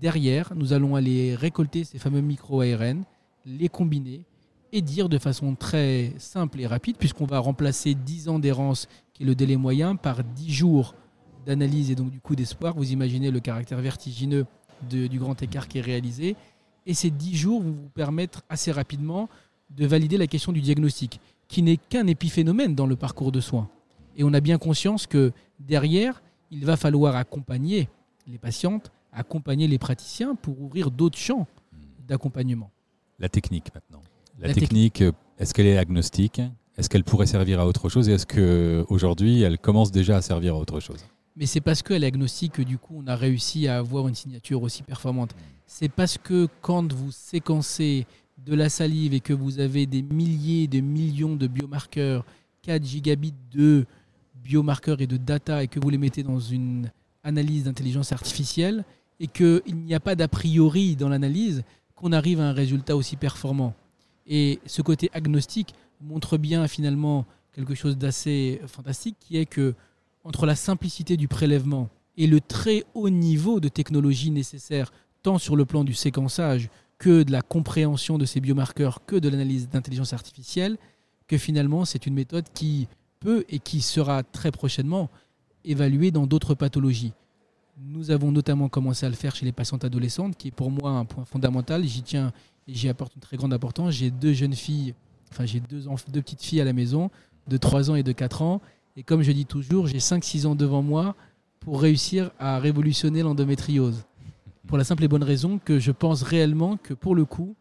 derrière, 0.00 0.52
nous 0.54 0.72
allons 0.72 0.96
aller 0.96 1.34
récolter 1.34 1.84
ces 1.84 1.98
fameux 1.98 2.20
micro-ARN, 2.20 3.04
les 3.46 3.68
combiner 3.68 4.22
et 4.72 4.80
dire 4.80 5.08
de 5.08 5.18
façon 5.18 5.54
très 5.54 6.12
simple 6.18 6.60
et 6.60 6.66
rapide, 6.66 6.96
puisqu'on 6.96 7.26
va 7.26 7.38
remplacer 7.38 7.94
10 7.94 8.28
ans 8.28 8.38
d'errance, 8.38 8.88
qui 9.12 9.22
est 9.22 9.26
le 9.26 9.34
délai 9.34 9.56
moyen, 9.56 9.96
par 9.96 10.24
10 10.24 10.50
jours 10.52 10.94
d'analyse 11.44 11.90
et 11.90 11.94
donc 11.94 12.10
du 12.10 12.20
coup 12.20 12.34
d'espoir. 12.34 12.74
Vous 12.74 12.92
imaginez 12.92 13.30
le 13.30 13.40
caractère 13.40 13.80
vertigineux 13.80 14.46
du 14.88 15.18
grand 15.18 15.40
écart 15.42 15.68
qui 15.68 15.78
est 15.78 15.82
réalisé. 15.82 16.36
Et 16.86 16.94
ces 16.94 17.10
10 17.10 17.36
jours 17.36 17.62
vont 17.62 17.72
vous 17.72 17.90
permettre 17.90 18.42
assez 18.48 18.72
rapidement 18.72 19.28
de 19.70 19.86
valider 19.86 20.16
la 20.16 20.26
question 20.26 20.52
du 20.52 20.60
diagnostic, 20.60 21.20
qui 21.52 21.62
n'est 21.62 21.76
qu'un 21.76 22.06
épiphénomène 22.06 22.74
dans 22.74 22.86
le 22.86 22.96
parcours 22.96 23.30
de 23.30 23.38
soins. 23.38 23.68
Et 24.16 24.24
on 24.24 24.32
a 24.32 24.40
bien 24.40 24.56
conscience 24.56 25.06
que 25.06 25.32
derrière, 25.60 26.22
il 26.50 26.64
va 26.64 26.78
falloir 26.78 27.14
accompagner 27.14 27.90
les 28.26 28.38
patientes, 28.38 28.90
accompagner 29.12 29.68
les 29.68 29.78
praticiens 29.78 30.34
pour 30.34 30.62
ouvrir 30.62 30.90
d'autres 30.90 31.18
champs 31.18 31.46
d'accompagnement. 32.08 32.70
La 33.18 33.28
technique 33.28 33.66
maintenant. 33.74 34.00
La, 34.40 34.54
technique, 34.54 35.04
est-ce 35.38 35.52
qu'elle 35.52 35.66
est 35.66 35.76
agnostique? 35.76 36.40
Est-ce 36.78 36.88
qu'elle 36.88 37.04
pourrait 37.04 37.26
servir 37.26 37.60
à 37.60 37.66
autre 37.66 37.90
chose? 37.90 38.08
Et 38.08 38.12
est-ce 38.12 38.26
qu'aujourd'hui, 38.26 39.42
elle 39.42 39.58
commence 39.58 39.92
déjà 39.92 40.16
à 40.16 40.22
servir 40.22 40.54
à 40.54 40.58
autre 40.58 40.80
chose? 40.80 41.04
Mais 41.36 41.44
c'est 41.44 41.60
parce 41.60 41.82
qu'elle 41.82 42.02
est 42.02 42.06
agnostique 42.06 42.52
que 42.52 42.62
du 42.62 42.78
coup, 42.78 42.94
on 42.96 43.06
a 43.06 43.14
réussi 43.14 43.68
à 43.68 43.76
avoir 43.76 44.08
une 44.08 44.14
signature 44.14 44.62
aussi 44.62 44.82
performante. 44.82 45.34
C'est 45.66 45.90
parce 45.90 46.16
que 46.16 46.48
quand 46.62 46.90
vous 46.94 47.12
séquencez 47.12 48.06
de 48.44 48.54
la 48.54 48.68
salive 48.68 49.14
et 49.14 49.20
que 49.20 49.32
vous 49.32 49.60
avez 49.60 49.86
des 49.86 50.02
milliers, 50.02 50.66
de 50.66 50.80
millions 50.80 51.36
de 51.36 51.46
biomarqueurs, 51.46 52.24
4 52.62 52.84
gigabits 52.84 53.34
de 53.52 53.86
biomarqueurs 54.42 55.00
et 55.00 55.06
de 55.06 55.16
data, 55.16 55.62
et 55.62 55.68
que 55.68 55.78
vous 55.80 55.90
les 55.90 55.98
mettez 55.98 56.22
dans 56.22 56.40
une 56.40 56.90
analyse 57.22 57.64
d'intelligence 57.64 58.12
artificielle, 58.12 58.84
et 59.20 59.28
qu'il 59.28 59.62
n'y 59.84 59.94
a 59.94 60.00
pas 60.00 60.16
d'a 60.16 60.26
priori 60.26 60.96
dans 60.96 61.08
l'analyse, 61.08 61.62
qu'on 61.94 62.12
arrive 62.12 62.40
à 62.40 62.48
un 62.48 62.52
résultat 62.52 62.96
aussi 62.96 63.16
performant. 63.16 63.74
Et 64.26 64.58
ce 64.66 64.82
côté 64.82 65.10
agnostique 65.12 65.74
montre 66.00 66.36
bien 66.38 66.66
finalement 66.66 67.26
quelque 67.52 67.74
chose 67.74 67.96
d'assez 67.96 68.60
fantastique, 68.66 69.16
qui 69.20 69.36
est 69.36 69.46
que 69.46 69.74
entre 70.24 70.46
la 70.46 70.56
simplicité 70.56 71.16
du 71.16 71.28
prélèvement 71.28 71.88
et 72.16 72.26
le 72.26 72.40
très 72.40 72.84
haut 72.94 73.10
niveau 73.10 73.60
de 73.60 73.68
technologie 73.68 74.30
nécessaire, 74.30 74.92
tant 75.22 75.38
sur 75.38 75.56
le 75.56 75.64
plan 75.64 75.84
du 75.84 75.94
séquençage 75.94 76.68
que 77.02 77.24
de 77.24 77.32
la 77.32 77.42
compréhension 77.42 78.16
de 78.16 78.24
ces 78.24 78.38
biomarqueurs, 78.38 79.04
que 79.04 79.16
de 79.16 79.28
l'analyse 79.28 79.68
d'intelligence 79.68 80.12
artificielle, 80.12 80.78
que 81.26 81.36
finalement 81.36 81.84
c'est 81.84 82.06
une 82.06 82.14
méthode 82.14 82.44
qui 82.54 82.86
peut 83.18 83.44
et 83.48 83.58
qui 83.58 83.80
sera 83.80 84.22
très 84.22 84.52
prochainement 84.52 85.10
évaluée 85.64 86.12
dans 86.12 86.28
d'autres 86.28 86.54
pathologies. 86.54 87.12
Nous 87.84 88.12
avons 88.12 88.30
notamment 88.30 88.68
commencé 88.68 89.04
à 89.04 89.08
le 89.08 89.16
faire 89.16 89.34
chez 89.34 89.44
les 89.44 89.50
patientes 89.50 89.84
adolescentes, 89.84 90.36
qui 90.36 90.48
est 90.48 90.52
pour 90.52 90.70
moi 90.70 90.92
un 90.92 91.04
point 91.04 91.24
fondamental. 91.24 91.84
J'y 91.84 92.02
tiens 92.02 92.32
et 92.68 92.74
j'y 92.74 92.88
apporte 92.88 93.16
une 93.16 93.20
très 93.20 93.36
grande 93.36 93.52
importance. 93.52 93.94
J'ai 93.94 94.12
deux 94.12 94.32
jeunes 94.32 94.54
filles, 94.54 94.94
enfin 95.32 95.44
j'ai 95.44 95.58
deux, 95.58 95.82
petites 96.22 96.42
filles 96.42 96.60
à 96.60 96.64
la 96.64 96.72
maison, 96.72 97.10
de 97.48 97.56
3 97.56 97.90
ans 97.90 97.96
et 97.96 98.04
de 98.04 98.12
4 98.12 98.42
ans. 98.42 98.60
Et 98.96 99.02
comme 99.02 99.22
je 99.22 99.32
dis 99.32 99.46
toujours, 99.46 99.88
j'ai 99.88 99.98
5-6 99.98 100.46
ans 100.46 100.54
devant 100.54 100.82
moi 100.82 101.16
pour 101.58 101.82
réussir 101.82 102.30
à 102.38 102.60
révolutionner 102.60 103.22
l'endométriose. 103.22 104.04
Pour 104.66 104.78
la 104.78 104.84
simple 104.84 105.04
et 105.04 105.08
bonne 105.08 105.22
raison 105.22 105.58
que 105.58 105.78
je 105.78 105.90
pense 105.90 106.22
réellement 106.22 106.76
que 106.76 106.94
pour 106.94 107.14
le 107.14 107.24
coup, 107.24 107.54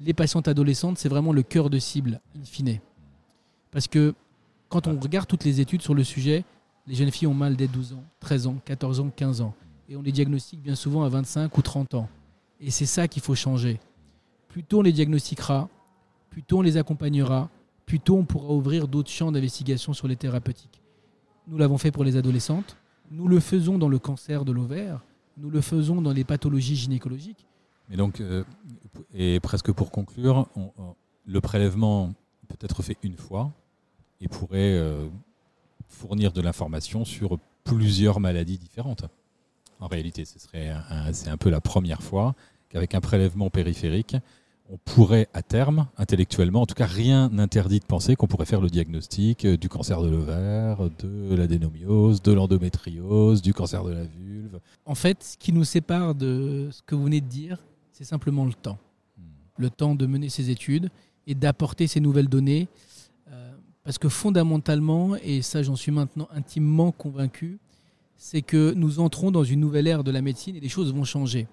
les 0.00 0.14
patientes 0.14 0.48
adolescentes, 0.48 0.98
c'est 0.98 1.08
vraiment 1.08 1.32
le 1.32 1.42
cœur 1.42 1.70
de 1.70 1.78
cible, 1.78 2.20
in 2.38 2.44
fine. 2.44 2.80
Parce 3.70 3.88
que 3.88 4.14
quand 4.68 4.86
on 4.86 4.98
regarde 4.98 5.26
toutes 5.26 5.44
les 5.44 5.60
études 5.60 5.82
sur 5.82 5.94
le 5.94 6.04
sujet, 6.04 6.44
les 6.86 6.94
jeunes 6.94 7.10
filles 7.10 7.28
ont 7.28 7.34
mal 7.34 7.56
dès 7.56 7.66
12 7.66 7.94
ans, 7.94 8.04
13 8.20 8.46
ans, 8.46 8.56
14 8.64 9.00
ans, 9.00 9.10
15 9.14 9.40
ans. 9.40 9.54
Et 9.88 9.96
on 9.96 10.02
les 10.02 10.12
diagnostique 10.12 10.62
bien 10.62 10.74
souvent 10.74 11.04
à 11.04 11.08
25 11.08 11.56
ou 11.56 11.62
30 11.62 11.94
ans. 11.94 12.08
Et 12.60 12.70
c'est 12.70 12.86
ça 12.86 13.08
qu'il 13.08 13.22
faut 13.22 13.34
changer 13.34 13.78
plus 14.56 14.64
tôt 14.64 14.78
on 14.78 14.82
les 14.82 14.92
diagnostiquera, 14.92 15.68
plus 16.30 16.42
tôt 16.42 16.60
on 16.60 16.62
les 16.62 16.78
accompagnera, 16.78 17.50
plus 17.84 18.00
tôt 18.00 18.16
on 18.16 18.24
pourra 18.24 18.54
ouvrir 18.54 18.88
d'autres 18.88 19.10
champs 19.10 19.30
d'investigation 19.30 19.92
sur 19.92 20.08
les 20.08 20.16
thérapeutiques. 20.16 20.80
Nous 21.46 21.58
l'avons 21.58 21.76
fait 21.76 21.90
pour 21.90 22.04
les 22.04 22.16
adolescentes, 22.16 22.78
nous 23.10 23.28
le 23.28 23.38
faisons 23.38 23.76
dans 23.76 23.90
le 23.90 23.98
cancer 23.98 24.46
de 24.46 24.52
l'ovaire, 24.52 25.04
nous 25.36 25.50
le 25.50 25.60
faisons 25.60 26.00
dans 26.00 26.12
les 26.12 26.24
pathologies 26.24 26.76
gynécologiques. 26.76 27.46
Et 27.90 27.96
donc, 27.96 28.20
euh, 28.20 28.44
et 29.14 29.38
presque 29.40 29.72
pour 29.72 29.90
conclure, 29.90 30.48
le 31.24 31.40
prélèvement 31.40 32.14
peut 32.48 32.56
être 32.60 32.82
fait 32.82 32.96
une 33.02 33.16
fois 33.16 33.52
et 34.20 34.28
pourrait 34.28 34.74
euh, 34.74 35.08
fournir 35.88 36.32
de 36.32 36.40
l'information 36.40 37.04
sur 37.04 37.38
plusieurs 37.64 38.20
maladies 38.20 38.58
différentes. 38.58 39.04
En 39.78 39.88
réalité, 39.88 40.24
ce 40.24 40.38
serait 40.38 40.72
c'est 41.12 41.28
un 41.28 41.36
peu 41.36 41.50
la 41.50 41.60
première 41.60 42.02
fois 42.02 42.34
qu'avec 42.70 42.94
un 42.94 43.00
prélèvement 43.00 43.50
périphérique, 43.50 44.16
on 44.70 44.78
pourrait 44.78 45.28
à 45.32 45.42
terme, 45.42 45.86
intellectuellement, 45.96 46.62
en 46.62 46.66
tout 46.66 46.74
cas 46.74 46.86
rien 46.86 47.28
n'interdit 47.28 47.78
de 47.78 47.84
penser 47.84 48.16
qu'on 48.16 48.26
pourrait 48.26 48.46
faire 48.46 48.60
le 48.60 48.68
diagnostic 48.68 49.44
euh, 49.44 49.56
du 49.56 49.68
cancer 49.68 50.02
de 50.02 50.08
l'ovaire, 50.08 50.78
de 50.98 51.34
l'adénomiose, 51.34 52.22
de 52.22 52.32
l'endométriose, 52.32 53.42
du 53.42 53.54
cancer 53.54 53.84
de 53.84 53.92
la 53.92 54.04
vulve. 54.04 54.58
En 54.84 54.94
fait, 54.94 55.22
ce 55.22 55.36
qui 55.36 55.52
nous 55.52 55.64
sépare 55.64 56.14
de 56.14 56.68
ce 56.72 56.82
que 56.82 56.94
vous 56.94 57.04
venez 57.04 57.20
de 57.20 57.28
dire, 57.28 57.58
c'est 57.92 58.04
simplement 58.04 58.44
le 58.44 58.54
temps. 58.54 58.78
Hmm. 59.18 59.22
Le 59.58 59.70
temps 59.70 59.94
de 59.94 60.06
mener 60.06 60.28
ces 60.28 60.50
études 60.50 60.90
et 61.26 61.34
d'apporter 61.34 61.86
ces 61.86 62.00
nouvelles 62.00 62.28
données. 62.28 62.68
Euh, 63.30 63.52
parce 63.84 63.98
que 63.98 64.08
fondamentalement, 64.08 65.16
et 65.16 65.42
ça 65.42 65.62
j'en 65.62 65.76
suis 65.76 65.92
maintenant 65.92 66.28
intimement 66.34 66.90
convaincu, 66.90 67.58
c'est 68.16 68.42
que 68.42 68.72
nous 68.74 68.98
entrons 68.98 69.30
dans 69.30 69.44
une 69.44 69.60
nouvelle 69.60 69.86
ère 69.86 70.02
de 70.02 70.10
la 70.10 70.22
médecine 70.22 70.56
et 70.56 70.60
les 70.60 70.68
choses 70.68 70.92
vont 70.92 71.04
changer 71.04 71.46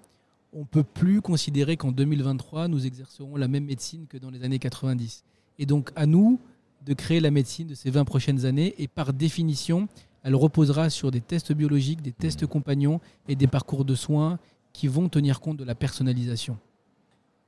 on 0.54 0.60
ne 0.60 0.64
peut 0.64 0.84
plus 0.84 1.20
considérer 1.20 1.76
qu'en 1.76 1.92
2023, 1.92 2.68
nous 2.68 2.86
exercerons 2.86 3.36
la 3.36 3.48
même 3.48 3.64
médecine 3.64 4.06
que 4.06 4.16
dans 4.16 4.30
les 4.30 4.44
années 4.44 4.58
90. 4.58 5.24
Et 5.58 5.66
donc, 5.66 5.90
à 5.96 6.06
nous 6.06 6.38
de 6.84 6.94
créer 6.94 7.20
la 7.20 7.30
médecine 7.30 7.66
de 7.66 7.74
ces 7.74 7.90
20 7.90 8.04
prochaines 8.04 8.46
années. 8.46 8.74
Et 8.78 8.88
par 8.88 9.12
définition, 9.12 9.88
elle 10.22 10.34
reposera 10.34 10.90
sur 10.90 11.10
des 11.10 11.20
tests 11.20 11.52
biologiques, 11.52 12.02
des 12.02 12.12
tests 12.12 12.46
compagnons 12.46 13.00
et 13.28 13.36
des 13.36 13.46
parcours 13.46 13.84
de 13.84 13.94
soins 13.94 14.38
qui 14.72 14.88
vont 14.88 15.08
tenir 15.08 15.40
compte 15.40 15.56
de 15.56 15.64
la 15.64 15.74
personnalisation. 15.74 16.58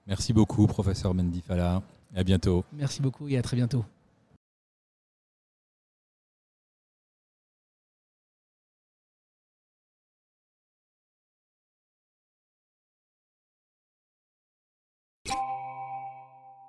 Merci 0.06 0.32
beaucoup, 0.32 0.66
professeur 0.66 1.14
Mendifala. 1.14 1.82
À 2.14 2.24
bientôt. 2.24 2.64
Merci 2.72 3.02
beaucoup 3.02 3.28
et 3.28 3.36
à 3.36 3.42
très 3.42 3.56
bientôt. 3.56 3.84